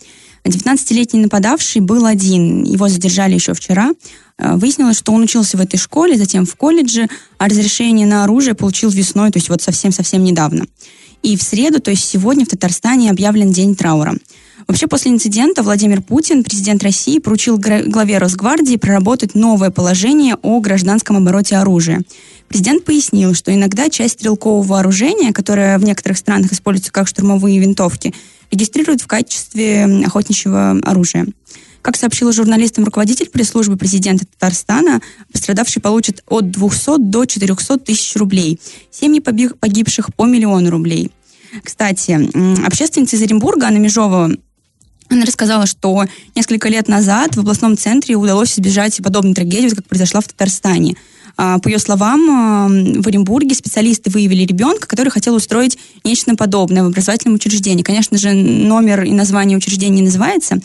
19-летний 0.43 1.19
нападавший 1.19 1.81
был 1.81 2.07
один. 2.07 2.63
Его 2.63 2.89
задержали 2.89 3.35
еще 3.35 3.53
вчера. 3.53 3.91
Э, 4.39 4.55
выяснилось, 4.55 4.97
что 4.97 5.13
он 5.13 5.21
учился 5.21 5.57
в 5.57 5.61
этой 5.61 5.77
школе, 5.77 6.17
затем 6.17 6.47
в 6.47 6.55
колледже, 6.55 7.07
а 7.37 7.47
разрешение 7.47 8.07
на 8.07 8.23
оружие 8.23 8.55
получил 8.55 8.89
весной, 8.89 9.29
то 9.29 9.37
есть 9.37 9.49
вот 9.49 9.61
совсем-совсем 9.61 10.23
недавно. 10.23 10.65
И 11.23 11.37
в 11.37 11.41
среду, 11.41 11.79
то 11.79 11.89
есть 11.89 12.03
сегодня 12.03 12.45
в 12.45 12.49
Татарстане 12.49 13.09
объявлен 13.09 13.51
день 13.51 13.75
траура. 13.75 14.13
Вообще, 14.67 14.87
после 14.87 15.11
инцидента 15.11 15.63
Владимир 15.63 16.01
Путин, 16.01 16.43
президент 16.43 16.83
России, 16.83 17.19
поручил 17.19 17.57
главе 17.57 18.17
Росгвардии 18.17 18.75
проработать 18.75 19.33
новое 19.33 19.71
положение 19.71 20.35
о 20.41 20.59
гражданском 20.59 21.17
обороте 21.17 21.55
оружия. 21.55 22.01
Президент 22.47 22.83
пояснил, 22.83 23.33
что 23.33 23.53
иногда 23.53 23.89
часть 23.89 24.15
стрелкового 24.15 24.63
вооружения, 24.63 25.33
которое 25.33 25.77
в 25.77 25.83
некоторых 25.83 26.17
странах 26.17 26.51
используется 26.51 26.91
как 26.91 27.07
штурмовые 27.07 27.59
винтовки, 27.59 28.13
регистрируют 28.51 29.01
в 29.01 29.07
качестве 29.07 29.85
охотничьего 30.05 30.79
оружия. 30.83 31.25
Как 31.83 31.97
сообщила 31.97 32.31
журналистам 32.31 32.85
руководитель 32.85 33.29
пресс-службы 33.29 33.75
президента 33.75 34.25
Татарстана, 34.25 35.01
пострадавший 35.33 35.81
получит 35.81 36.23
от 36.27 36.49
200 36.49 36.97
до 36.99 37.25
400 37.25 37.77
тысяч 37.79 38.15
рублей. 38.15 38.57
Семьи 38.89 39.19
погибших 39.19 40.15
по 40.15 40.25
миллиону 40.25 40.69
рублей. 40.69 41.11
Кстати, 41.61 42.65
общественница 42.65 43.17
из 43.17 43.21
Оренбурга, 43.21 43.67
Анна 43.67 43.79
Межова, 43.79 44.31
она 45.09 45.25
рассказала, 45.25 45.65
что 45.65 46.05
несколько 46.35 46.69
лет 46.69 46.87
назад 46.87 47.35
в 47.35 47.41
областном 47.41 47.77
центре 47.77 48.15
удалось 48.15 48.53
избежать 48.53 49.01
подобной 49.03 49.33
трагедии, 49.33 49.75
как 49.75 49.85
произошла 49.85 50.21
в 50.21 50.27
Татарстане. 50.29 50.95
А, 51.35 51.59
по 51.59 51.67
ее 51.67 51.79
словам, 51.79 53.01
в 53.01 53.07
Оренбурге 53.07 53.55
специалисты 53.55 54.09
выявили 54.09 54.45
ребенка, 54.45 54.87
который 54.87 55.09
хотел 55.09 55.35
устроить 55.35 55.77
нечто 56.05 56.35
подобное 56.35 56.83
в 56.83 56.87
образовательном 56.87 57.35
учреждении. 57.35 57.83
Конечно 57.83 58.17
же, 58.17 58.33
номер 58.33 59.03
и 59.03 59.11
название 59.11 59.57
учреждения 59.57 59.97
не 59.97 60.03
называется, 60.03 60.59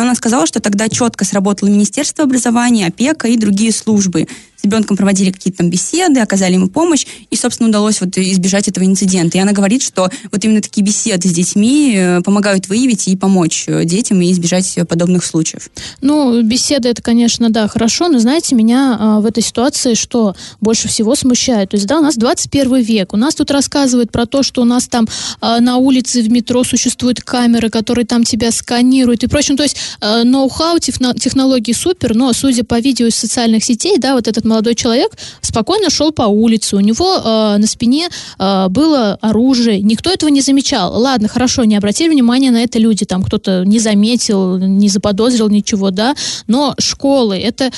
но 0.00 0.04
она 0.04 0.14
сказала, 0.14 0.46
что 0.46 0.60
тогда 0.60 0.88
четко 0.88 1.26
сработало 1.26 1.68
Министерство 1.68 2.24
образования, 2.24 2.86
опека 2.86 3.28
и 3.28 3.36
другие 3.36 3.70
службы. 3.70 4.26
С 4.60 4.64
ребенком 4.64 4.96
проводили 4.96 5.30
какие-то 5.30 5.58
там 5.58 5.70
беседы, 5.70 6.20
оказали 6.20 6.54
ему 6.54 6.68
помощь, 6.68 7.06
и, 7.30 7.36
собственно, 7.36 7.68
удалось 7.68 8.00
вот 8.00 8.16
избежать 8.18 8.68
этого 8.68 8.84
инцидента. 8.84 9.38
И 9.38 9.40
она 9.40 9.52
говорит, 9.52 9.82
что 9.82 10.10
вот 10.30 10.44
именно 10.44 10.60
такие 10.60 10.84
беседы 10.84 11.28
с 11.28 11.32
детьми 11.32 11.94
э, 11.96 12.20
помогают 12.22 12.68
выявить 12.68 13.08
и 13.08 13.16
помочь 13.16 13.64
э, 13.66 13.84
детям 13.84 14.20
и 14.20 14.30
избежать 14.30 14.78
подобных 14.88 15.24
случаев. 15.24 15.70
Ну, 16.02 16.42
беседы 16.42 16.88
это, 16.88 17.02
конечно, 17.02 17.50
да, 17.50 17.68
хорошо, 17.68 18.08
но, 18.08 18.18
знаете, 18.18 18.54
меня 18.54 18.96
а, 18.98 19.20
в 19.20 19.26
этой 19.26 19.42
ситуации 19.42 19.94
что 19.94 20.34
больше 20.60 20.88
всего 20.88 21.14
смущает? 21.14 21.70
То 21.70 21.76
есть, 21.76 21.86
да, 21.86 21.98
у 21.98 22.02
нас 22.02 22.16
21 22.16 22.82
век, 22.82 23.14
у 23.14 23.16
нас 23.16 23.34
тут 23.34 23.50
рассказывают 23.50 24.12
про 24.12 24.26
то, 24.26 24.42
что 24.42 24.62
у 24.62 24.64
нас 24.64 24.88
там 24.88 25.06
а, 25.40 25.60
на 25.60 25.76
улице 25.76 26.22
в 26.22 26.30
метро 26.30 26.64
существуют 26.64 27.20
камеры, 27.20 27.70
которые 27.70 28.04
там 28.04 28.24
тебя 28.24 28.50
сканируют 28.50 29.22
и 29.22 29.26
прочее. 29.26 29.56
То 29.56 29.62
есть, 29.62 29.76
ноу-хау, 30.00 30.78
технологии 30.78 31.72
супер, 31.72 32.14
но, 32.14 32.32
судя 32.32 32.64
по 32.64 32.78
видео 32.78 33.06
из 33.06 33.16
социальных 33.16 33.64
сетей, 33.64 33.98
да, 33.98 34.14
вот 34.14 34.28
этот 34.28 34.44
молодой 34.50 34.74
человек 34.74 35.16
спокойно 35.40 35.90
шел 35.90 36.12
по 36.12 36.22
улице, 36.22 36.76
у 36.76 36.80
него 36.80 37.16
э, 37.16 37.56
на 37.58 37.66
спине 37.66 38.08
э, 38.38 38.66
было 38.68 39.18
оружие, 39.20 39.80
никто 39.80 40.10
этого 40.10 40.30
не 40.30 40.40
замечал. 40.40 41.00
Ладно, 41.00 41.28
хорошо, 41.28 41.64
не 41.64 41.76
обратили 41.76 42.08
внимания 42.08 42.50
на 42.50 42.62
это 42.62 42.78
люди, 42.78 43.04
там 43.04 43.22
кто-то 43.22 43.64
не 43.64 43.78
заметил, 43.78 44.58
не 44.58 44.88
заподозрил 44.88 45.48
ничего, 45.48 45.90
да, 45.90 46.14
но 46.46 46.74
школы, 46.78 47.38
это 47.38 47.70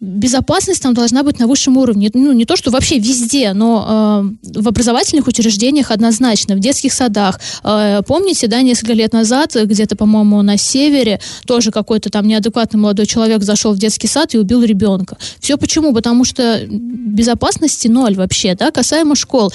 безопасность 0.00 0.82
там 0.82 0.92
должна 0.94 1.22
быть 1.22 1.38
на 1.38 1.46
высшем 1.46 1.78
уровне. 1.78 2.10
Ну, 2.12 2.32
не 2.32 2.44
то, 2.44 2.56
что 2.56 2.70
вообще 2.70 2.98
везде, 2.98 3.52
но 3.54 4.28
э, 4.44 4.60
в 4.60 4.68
образовательных 4.68 5.26
учреждениях 5.26 5.90
однозначно, 5.90 6.54
в 6.54 6.60
детских 6.60 6.92
садах. 6.92 7.40
Э, 7.64 8.02
помните, 8.06 8.46
да, 8.46 8.60
несколько 8.60 8.92
лет 8.92 9.12
назад, 9.12 9.54
где-то, 9.54 9.96
по-моему, 9.96 10.42
на 10.42 10.58
севере, 10.58 11.20
тоже 11.46 11.70
какой-то 11.70 12.10
там 12.10 12.26
неадекватный 12.26 12.78
молодой 12.78 13.06
человек 13.06 13.42
зашел 13.42 13.72
в 13.72 13.78
детский 13.78 14.06
сад 14.06 14.34
и 14.34 14.38
убил 14.38 14.62
ребенка. 14.62 15.16
Все 15.40 15.56
почему? 15.56 15.94
Потому 15.94 16.24
что 16.24 16.60
безопасности 16.68 17.88
ноль 17.88 18.16
вообще, 18.16 18.54
да, 18.54 18.70
касаемо 18.70 19.14
школ. 19.14 19.50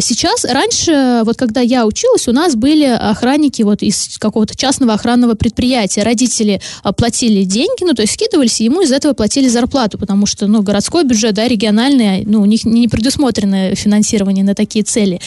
Сейчас, 0.00 0.44
раньше, 0.44 1.22
вот 1.24 1.36
когда 1.36 1.60
я 1.60 1.86
училась, 1.86 2.28
у 2.28 2.32
нас 2.32 2.56
были 2.56 2.84
охранники 2.84 3.62
вот 3.62 3.82
из 3.82 4.18
какого-то 4.18 4.56
частного 4.56 4.94
охранного 4.94 5.34
предприятия. 5.34 6.02
Родители 6.02 6.60
а, 6.82 6.92
платили 6.92 7.44
деньги, 7.44 7.84
ну, 7.84 7.94
то 7.94 8.02
есть 8.02 8.14
скидывались, 8.14 8.60
и 8.60 8.64
ему 8.64 8.82
из 8.82 8.92
этого 8.92 9.12
платили 9.12 9.48
зарплату, 9.48 9.98
потому 9.98 10.26
что, 10.26 10.46
ну, 10.46 10.62
городской 10.62 11.04
бюджет, 11.04 11.34
да, 11.34 11.46
региональный, 11.46 12.24
ну, 12.24 12.42
у 12.42 12.46
них 12.46 12.64
не 12.64 12.88
предусмотрено 12.88 13.74
финансирование 13.74 14.44
на 14.44 14.54
такие 14.54 14.84
цели. 14.84 15.20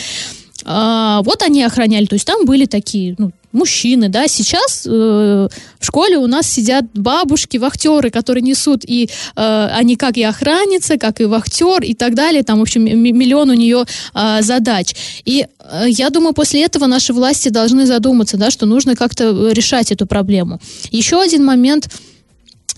А, 0.65 1.21
вот 1.23 1.43
они 1.43 1.63
охраняли, 1.63 2.05
то 2.05 2.15
есть 2.15 2.25
там 2.25 2.45
были 2.45 2.65
такие, 2.65 3.15
ну, 3.17 3.31
мужчины, 3.51 4.09
да, 4.09 4.27
сейчас 4.27 4.85
э, 4.85 5.47
школе 5.87 6.17
у 6.17 6.27
нас 6.27 6.47
сидят 6.47 6.85
бабушки, 6.93 7.57
вахтеры, 7.57 8.09
которые 8.09 8.43
несут, 8.43 8.83
и 8.85 9.09
э, 9.35 9.67
они 9.79 9.95
как 9.95 10.17
и 10.17 10.23
охранница, 10.23 10.97
как 10.97 11.21
и 11.21 11.25
вахтер 11.25 11.81
и 11.81 11.93
так 11.93 12.13
далее, 12.13 12.43
там, 12.43 12.59
в 12.59 12.61
общем, 12.61 12.83
миллион 12.83 13.49
у 13.49 13.53
нее 13.53 13.85
э, 14.13 14.41
задач. 14.41 14.95
И 15.25 15.45
э, 15.59 15.85
я 15.87 16.09
думаю, 16.09 16.33
после 16.33 16.63
этого 16.63 16.87
наши 16.87 17.13
власти 17.13 17.49
должны 17.49 17.85
задуматься, 17.85 18.37
да, 18.37 18.51
что 18.51 18.65
нужно 18.65 18.95
как-то 18.95 19.51
решать 19.51 19.91
эту 19.91 20.05
проблему. 20.05 20.59
Еще 20.91 21.21
один 21.21 21.45
момент– 21.45 21.89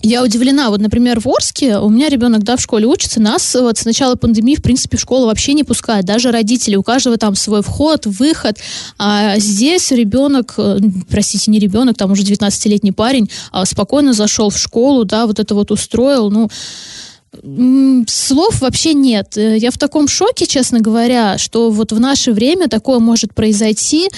я 0.02 0.24
удивлена. 0.24 0.70
Вот, 0.70 0.80
например, 0.80 1.20
в 1.20 1.28
Орске 1.28 1.78
у 1.78 1.90
меня 1.90 2.10
ребенок, 2.10 2.44
да, 2.44 2.56
в 2.56 2.62
школе 2.62 2.86
учится, 2.86 3.20
нас 3.22 3.56
вот 3.56 3.78
с 3.78 3.86
начала 3.86 4.16
пандемии, 4.16 4.56
в 4.56 4.62
принципе, 4.62 4.98
в 4.98 5.02
школу 5.02 5.26
вообще 5.26 5.54
не 5.54 5.64
пускают. 5.64 6.06
Даже 6.06 6.32
родители, 6.32 6.76
у 6.76 6.84
каждого 6.84 7.18
там 7.18 7.36
свой 7.36 7.62
вход, 7.62 8.06
выход. 8.06 8.58
А 8.98 9.38
здесь 9.38 9.92
ребенок, 9.92 10.56
э, 10.58 10.80
простите, 11.10 11.52
не 11.52 11.60
ребенок, 11.60 11.98
там 11.98 12.12
уже 12.12 12.24
19-летний 12.24 12.92
парень, 12.92 13.30
а 13.52 13.66
спокойно 13.66 14.14
зашел 14.14 14.50
в 14.50 14.58
школу, 14.58 15.06
да, 15.06 15.26
вот 15.28 15.40
это 15.40 15.56
вот 15.56 15.72
устроил, 15.72 16.30
ну, 16.30 16.50
Слов 18.08 18.62
вообще 18.62 18.94
нет. 18.94 19.38
Э, 19.38 19.56
я 19.58 19.70
в 19.70 19.78
таком 19.78 20.08
шоке, 20.08 20.48
честно 20.48 20.80
говоря, 20.80 21.38
что 21.38 21.70
вот 21.70 21.92
в 21.92 22.00
наше 22.00 22.32
время 22.32 22.68
такое 22.68 22.98
может 23.00 23.36
произойти. 23.36 24.10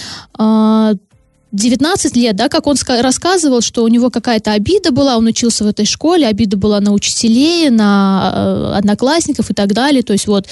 А, 1.52 1.56
19 1.56 2.16
лет, 2.16 2.36
да, 2.36 2.50
как 2.50 2.68
он 2.68 2.76
рассказывал, 2.88 3.62
что 3.62 3.84
у 3.84 3.88
него 3.88 4.10
какая-то 4.10 4.54
обида 4.54 4.92
была, 4.92 5.18
он 5.18 5.28
учился 5.28 5.64
в 5.64 5.68
этой 5.68 5.86
школе, 5.86 6.28
обида 6.28 6.58
была 6.58 6.80
на 6.80 6.92
учителей, 6.94 7.70
на 7.70 8.32
э, 8.34 8.78
одноклассников 8.78 9.50
и 9.50 9.54
так 9.54 9.74
далее. 9.74 10.04
То 10.04 10.14
есть 10.14 10.28
вот 10.28 10.48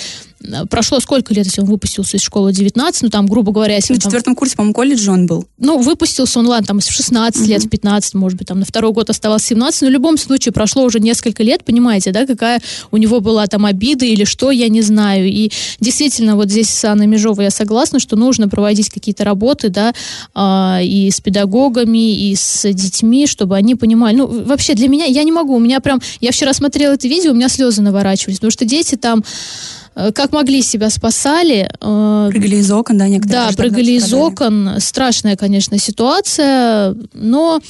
прошло 0.69 0.99
сколько 0.99 1.33
лет, 1.33 1.45
если 1.45 1.61
он 1.61 1.67
выпустился 1.67 2.17
из 2.17 2.21
школы 2.21 2.53
19, 2.53 3.03
ну 3.03 3.09
там, 3.09 3.27
грубо 3.27 3.51
говоря, 3.51 3.75
если... 3.75 3.93
На 3.93 3.99
четвертом 3.99 4.35
курсе, 4.35 4.55
по-моему, 4.55 4.73
колледж 4.73 5.09
он 5.09 5.25
был. 5.25 5.45
Ну, 5.57 5.79
выпустился 5.79 6.39
он, 6.39 6.47
ладно, 6.47 6.67
там, 6.67 6.79
в 6.79 6.83
16 6.83 7.41
угу. 7.41 7.49
лет, 7.49 7.63
в 7.63 7.69
15, 7.69 8.13
может 8.15 8.37
быть, 8.37 8.47
там, 8.47 8.59
на 8.59 8.65
второй 8.65 8.93
год 8.93 9.09
оставался 9.09 9.47
17, 9.47 9.81
но 9.81 9.87
в 9.87 9.91
любом 9.91 10.17
случае 10.17 10.53
прошло 10.53 10.83
уже 10.83 10.99
несколько 10.99 11.43
лет, 11.43 11.63
понимаете, 11.65 12.11
да, 12.11 12.25
какая 12.25 12.61
у 12.91 12.97
него 12.97 13.19
была 13.19 13.47
там 13.47 13.65
обида 13.65 14.05
или 14.05 14.23
что, 14.23 14.51
я 14.51 14.69
не 14.69 14.81
знаю. 14.81 15.27
И 15.27 15.51
действительно, 15.79 16.35
вот 16.35 16.49
здесь 16.49 16.69
с 16.69 16.85
Анной 16.85 17.07
Межовой 17.07 17.45
я 17.45 17.51
согласна, 17.51 17.99
что 17.99 18.15
нужно 18.15 18.47
проводить 18.47 18.89
какие-то 18.89 19.23
работы, 19.23 19.69
да, 19.69 19.93
э, 20.35 20.85
и 20.85 21.11
с 21.11 21.19
педагогами, 21.19 22.29
и 22.29 22.35
с 22.35 22.71
детьми, 22.71 23.27
чтобы 23.27 23.55
они 23.55 23.75
понимали. 23.75 24.15
Ну, 24.15 24.27
вообще, 24.45 24.73
для 24.73 24.87
меня, 24.87 25.05
я 25.05 25.23
не 25.23 25.31
могу, 25.31 25.55
у 25.55 25.59
меня 25.59 25.79
прям, 25.79 25.99
я 26.21 26.31
вчера 26.31 26.53
смотрела 26.53 26.93
это 26.93 27.07
видео, 27.07 27.31
у 27.31 27.35
меня 27.35 27.49
слезы 27.49 27.81
наворачивались, 27.81 28.37
потому 28.37 28.51
что 28.51 28.65
дети 28.65 28.95
там 28.95 29.23
как 30.13 30.31
могли 30.31 30.61
себя 30.61 30.89
спасали. 30.89 31.69
Э, 31.81 32.29
прыгали 32.31 32.55
из 32.57 32.71
окон, 32.71 32.97
да, 32.97 33.07
некоторые. 33.07 33.49
Да, 33.49 33.55
прыгали 33.55 33.91
из 33.91 34.13
окон. 34.13 34.71
Страшная, 34.79 35.35
конечно, 35.35 35.77
ситуация, 35.77 36.95
но 37.13 37.61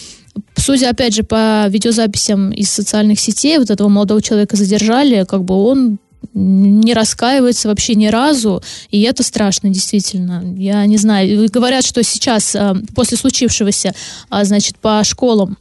Судя, 0.55 0.89
опять 0.89 1.13
же, 1.13 1.23
по 1.23 1.67
видеозаписям 1.67 2.51
из 2.51 2.69
социальных 2.69 3.19
сетей, 3.19 3.57
вот 3.57 3.69
этого 3.69 3.89
молодого 3.89 4.21
человека 4.21 4.55
задержали, 4.55 5.25
как 5.25 5.43
бы 5.43 5.55
он 5.55 5.97
не 6.33 6.93
раскаивается 6.93 7.67
вообще 7.67 7.95
ни 7.95 8.07
разу, 8.07 8.61
и 8.89 9.01
это 9.01 9.23
страшно, 9.23 9.69
действительно. 9.69 10.43
Я 10.57 10.85
не 10.85 10.97
знаю, 10.97 11.49
говорят, 11.51 11.85
что 11.85 12.03
сейчас, 12.03 12.55
э, 12.55 12.73
после 12.95 13.17
случившегося, 13.17 13.93
значит, 14.43 14.77
по 14.77 15.03
школам 15.03 15.57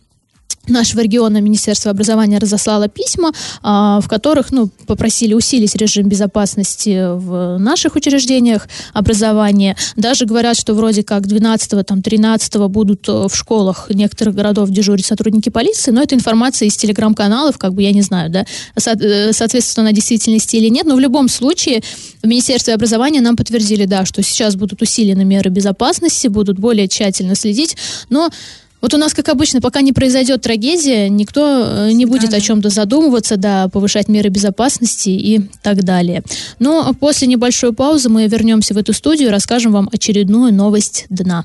нашего 0.68 1.00
региона 1.00 1.38
Министерство 1.40 1.90
образования 1.90 2.38
разослало 2.38 2.88
письма, 2.88 3.32
а, 3.62 4.00
в 4.00 4.08
которых 4.08 4.50
ну, 4.50 4.68
попросили 4.86 5.34
усилить 5.34 5.74
режим 5.76 6.08
безопасности 6.08 7.14
в 7.16 7.58
наших 7.58 7.96
учреждениях 7.96 8.68
образования. 8.92 9.76
Даже 9.96 10.26
говорят, 10.26 10.56
что 10.56 10.74
вроде 10.74 11.02
как 11.02 11.24
12-13 11.24 12.68
будут 12.68 13.08
э, 13.08 13.26
в 13.28 13.34
школах 13.34 13.90
некоторых 13.90 14.34
городов 14.34 14.70
дежурить 14.70 15.06
сотрудники 15.06 15.48
полиции, 15.48 15.90
но 15.90 16.02
это 16.02 16.14
информация 16.14 16.68
из 16.68 16.76
телеграм-каналов, 16.76 17.58
как 17.58 17.74
бы 17.74 17.82
я 17.82 17.92
не 17.92 18.02
знаю, 18.02 18.30
да, 18.30 18.46
э, 18.76 19.32
соответственно, 19.32 19.86
на 19.86 19.92
действительности 19.92 20.56
или 20.56 20.68
нет, 20.68 20.86
но 20.86 20.96
в 20.96 21.00
любом 21.00 21.28
случае 21.28 21.82
в 22.22 22.26
Министерстве 22.26 22.74
образования 22.74 23.20
нам 23.20 23.36
подтвердили, 23.36 23.84
да, 23.84 24.04
что 24.04 24.22
сейчас 24.22 24.56
будут 24.56 24.82
усилены 24.82 25.24
меры 25.24 25.50
безопасности, 25.50 26.28
будут 26.28 26.58
более 26.58 26.88
тщательно 26.88 27.34
следить, 27.34 27.76
но 28.10 28.30
вот 28.80 28.94
у 28.94 28.96
нас, 28.96 29.14
как 29.14 29.28
обычно, 29.28 29.60
пока 29.60 29.80
не 29.80 29.92
произойдет 29.92 30.42
трагедия, 30.42 31.08
никто 31.08 31.64
э, 31.64 31.92
не 31.92 32.06
будет 32.06 32.32
о 32.32 32.40
чем-то 32.40 32.70
задумываться, 32.70 33.36
да, 33.36 33.68
повышать 33.68 34.08
меры 34.08 34.28
безопасности 34.28 35.10
и 35.10 35.40
так 35.62 35.82
далее. 35.82 36.22
Но 36.58 36.92
после 36.94 37.26
небольшой 37.26 37.72
паузы 37.72 38.08
мы 38.08 38.26
вернемся 38.26 38.74
в 38.74 38.78
эту 38.78 38.92
студию 38.92 39.28
и 39.28 39.32
расскажем 39.32 39.72
вам 39.72 39.88
очередную 39.92 40.52
новость 40.52 41.06
дна. 41.08 41.44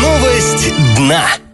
Новость 0.00 0.72
дна. 0.98 1.45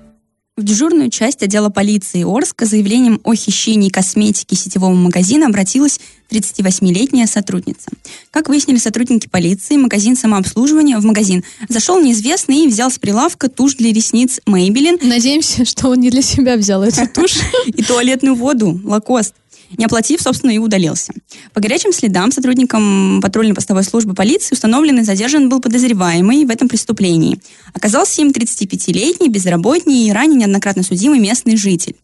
В 0.54 0.64
дежурную 0.64 1.08
часть 1.08 1.42
отдела 1.42 1.70
полиции 1.70 2.24
Орска 2.24 2.66
с 2.66 2.68
заявлением 2.68 3.22
о 3.24 3.34
хищении 3.34 3.88
косметики 3.88 4.54
сетевого 4.54 4.92
магазина 4.92 5.46
обратилась 5.46 5.98
38-летняя 6.30 7.26
сотрудница. 7.26 7.88
Как 8.30 8.50
выяснили 8.50 8.76
сотрудники 8.76 9.28
полиции, 9.28 9.78
магазин 9.78 10.14
самообслуживания 10.14 10.98
в 10.98 11.04
магазин 11.06 11.42
зашел 11.70 11.98
неизвестный 12.02 12.64
и 12.64 12.68
взял 12.68 12.90
с 12.90 12.98
прилавка 12.98 13.48
тушь 13.48 13.76
для 13.76 13.94
ресниц 13.94 14.40
Maybelline. 14.46 14.98
Надеемся, 15.02 15.64
что 15.64 15.88
он 15.88 16.00
не 16.00 16.10
для 16.10 16.20
себя 16.20 16.58
взял 16.58 16.82
эту 16.82 17.08
тушь. 17.14 17.38
И 17.64 17.82
туалетную 17.82 18.34
воду 18.34 18.78
Лакост 18.84 19.32
не 19.76 19.84
оплатив, 19.84 20.20
собственно, 20.20 20.50
и 20.50 20.58
удалился. 20.58 21.12
По 21.52 21.60
горячим 21.60 21.92
следам 21.92 22.32
сотрудникам 22.32 23.20
патрульно-постовой 23.22 23.84
службы 23.84 24.14
полиции 24.14 24.54
установлен 24.54 25.00
и 25.00 25.02
задержан 25.02 25.48
был 25.48 25.60
подозреваемый 25.60 26.44
в 26.44 26.50
этом 26.50 26.68
преступлении. 26.68 27.40
Оказался 27.72 28.22
им 28.22 28.30
35-летний, 28.30 29.28
безработный 29.28 30.06
и 30.06 30.12
ранее 30.12 30.40
неоднократно 30.40 30.82
судимый 30.82 31.18
местный 31.18 31.56
житель. 31.56 31.96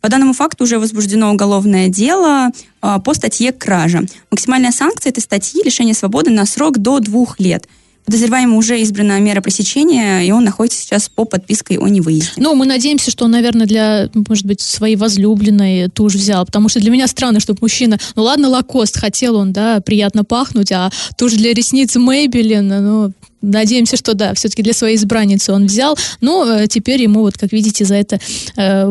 По 0.00 0.08
данному 0.08 0.34
факту 0.34 0.64
уже 0.64 0.78
возбуждено 0.78 1.32
уголовное 1.32 1.88
дело 1.88 2.50
а, 2.80 3.00
по 3.00 3.14
статье 3.14 3.52
«Кража». 3.52 4.02
Максимальная 4.30 4.70
санкция 4.70 5.10
этой 5.10 5.20
статьи– 5.20 5.62
лишение 5.64 5.94
свободы 5.94 6.30
на 6.30 6.46
срок 6.46 6.78
до 6.78 7.00
двух 7.00 7.40
лет– 7.40 7.66
Подозреваемому 8.06 8.56
уже 8.56 8.80
избрана 8.80 9.20
мера 9.20 9.40
пресечения, 9.40 10.22
и 10.22 10.30
он 10.30 10.44
находится 10.44 10.80
сейчас 10.80 11.08
по 11.08 11.24
подписке 11.24 11.78
о 11.78 11.88
невыезде. 11.88 12.30
Ну, 12.36 12.54
мы 12.54 12.64
надеемся, 12.64 13.10
что 13.10 13.24
он, 13.24 13.32
наверное, 13.32 13.66
для, 13.66 14.08
может 14.14 14.46
быть, 14.46 14.60
своей 14.60 14.96
возлюбленной 14.96 15.88
тушь 15.88 16.14
взял, 16.14 16.46
потому 16.46 16.68
что 16.68 16.80
для 16.80 16.90
меня 16.90 17.06
странно, 17.08 17.40
чтобы 17.40 17.58
мужчина, 17.62 17.98
ну 18.14 18.22
ладно, 18.22 18.48
Лакост, 18.48 18.98
хотел 18.98 19.36
он, 19.36 19.52
да, 19.52 19.80
приятно 19.80 20.24
пахнуть, 20.24 20.72
а 20.72 20.90
тушь 21.18 21.32
для 21.32 21.52
ресниц 21.52 21.96
Мейбелин, 21.96 22.68
ну, 22.68 23.12
надеемся, 23.46 23.96
что 23.96 24.14
да, 24.14 24.34
все-таки 24.34 24.62
для 24.62 24.72
своей 24.72 24.96
избранницы 24.96 25.52
он 25.52 25.66
взял. 25.66 25.96
Но 26.20 26.66
теперь 26.66 27.02
ему, 27.02 27.20
вот 27.20 27.38
как 27.38 27.52
видите, 27.52 27.84
за 27.84 27.94
это 27.94 28.20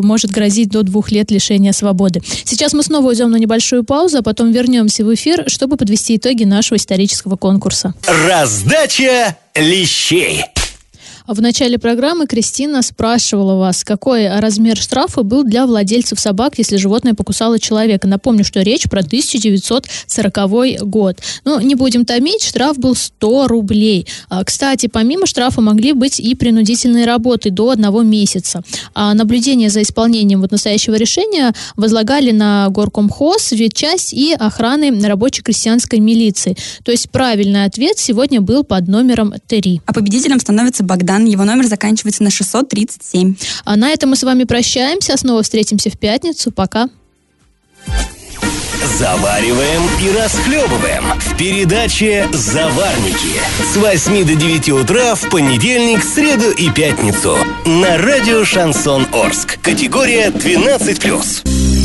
может 0.02 0.32
грозить 0.32 0.70
до 0.70 0.84
двух 0.84 1.12
лет 1.12 1.32
лишения 1.32 1.72
свободы. 1.74 2.22
Сейчас 2.44 2.74
мы 2.74 2.84
снова 2.84 3.10
уйдем 3.10 3.32
на 3.32 3.38
небольшую 3.38 3.84
паузу, 3.84 4.20
а 4.20 4.22
потом 4.22 4.52
вернемся 4.52 5.04
в 5.06 5.13
эфир, 5.13 5.46
чтобы 5.48 5.78
подвести 5.78 6.15
итоги 6.18 6.44
нашего 6.44 6.78
исторического 6.78 7.36
конкурса. 7.36 7.94
Раздача 8.28 9.38
лещей. 9.56 10.44
В 11.28 11.42
начале 11.42 11.80
программы 11.80 12.28
Кристина 12.28 12.84
спрашивала 12.84 13.56
вас, 13.56 13.84
какой 13.84 14.30
размер 14.40 14.78
штрафа 14.78 15.24
был 15.24 15.44
для 15.44 15.66
владельцев 15.66 16.20
собак, 16.20 16.60
если 16.60 16.78
животное 16.78 17.16
покусало 17.16 17.58
человека. 17.58 18.08
Напомню, 18.08 18.44
что 18.44 18.62
речь 18.62 18.84
про 18.88 19.00
1940 19.00 20.88
год. 20.88 21.18
Ну, 21.44 21.60
не 21.60 21.74
будем 21.74 22.06
томить, 22.06 22.44
штраф 22.44 22.78
был 22.78 22.96
100 22.96 23.48
рублей. 23.48 24.08
А, 24.30 24.44
кстати, 24.44 24.86
помимо 24.86 25.26
штрафа 25.26 25.62
могли 25.62 25.94
быть 25.94 26.20
и 26.20 26.36
принудительные 26.36 27.08
работы 27.08 27.50
до 27.50 27.72
одного 27.72 28.04
месяца. 28.04 28.62
А 28.94 29.16
наблюдение 29.16 29.72
за 29.72 29.82
исполнением 29.82 30.42
вот 30.42 30.52
настоящего 30.52 30.94
решения 30.94 31.56
возлагали 31.76 32.30
на 32.30 32.70
горкомхоз, 32.70 33.52
ветчасть 33.52 34.14
и 34.14 34.34
охраны 34.34 35.02
рабочей 35.08 35.42
крестьянской 35.42 35.98
милиции. 35.98 36.56
То 36.84 36.92
есть 36.92 37.10
правильный 37.10 37.66
ответ 37.66 37.98
сегодня 37.98 38.42
был 38.42 38.64
под 38.64 38.88
номером 38.88 39.34
3. 39.48 39.82
А 39.88 39.94
победителем 39.94 40.40
становится 40.40 40.84
Богдан 40.84 41.14
Богдан. 41.15 41.25
Его 41.25 41.43
номер 41.45 41.65
заканчивается 41.67 42.23
на 42.23 42.30
637. 42.30 43.36
А 43.63 43.75
на 43.75 43.89
этом 43.89 44.10
мы 44.12 44.15
с 44.15 44.23
вами 44.23 44.43
прощаемся. 44.43 45.17
Снова 45.17 45.43
встретимся 45.43 45.89
в 45.89 45.97
пятницу. 45.97 46.51
Пока. 46.51 46.89
Завариваем 48.97 49.82
и 50.01 50.17
расхлебываем 50.17 51.04
в 51.19 51.38
передаче 51.38 52.30
«Заварники» 52.32 53.41
с 53.73 53.75
8 53.75 54.25
до 54.25 54.36
9 54.36 54.69
утра 54.69 55.15
в 55.15 55.30
понедельник, 55.30 56.04
среду 56.04 56.51
и 56.51 56.69
пятницу 56.69 57.36
на 57.65 57.97
радио 57.97 58.45
«Шансон 58.45 59.08
Орск». 59.12 59.60
Категория 59.62 60.30
12+. 60.30 61.85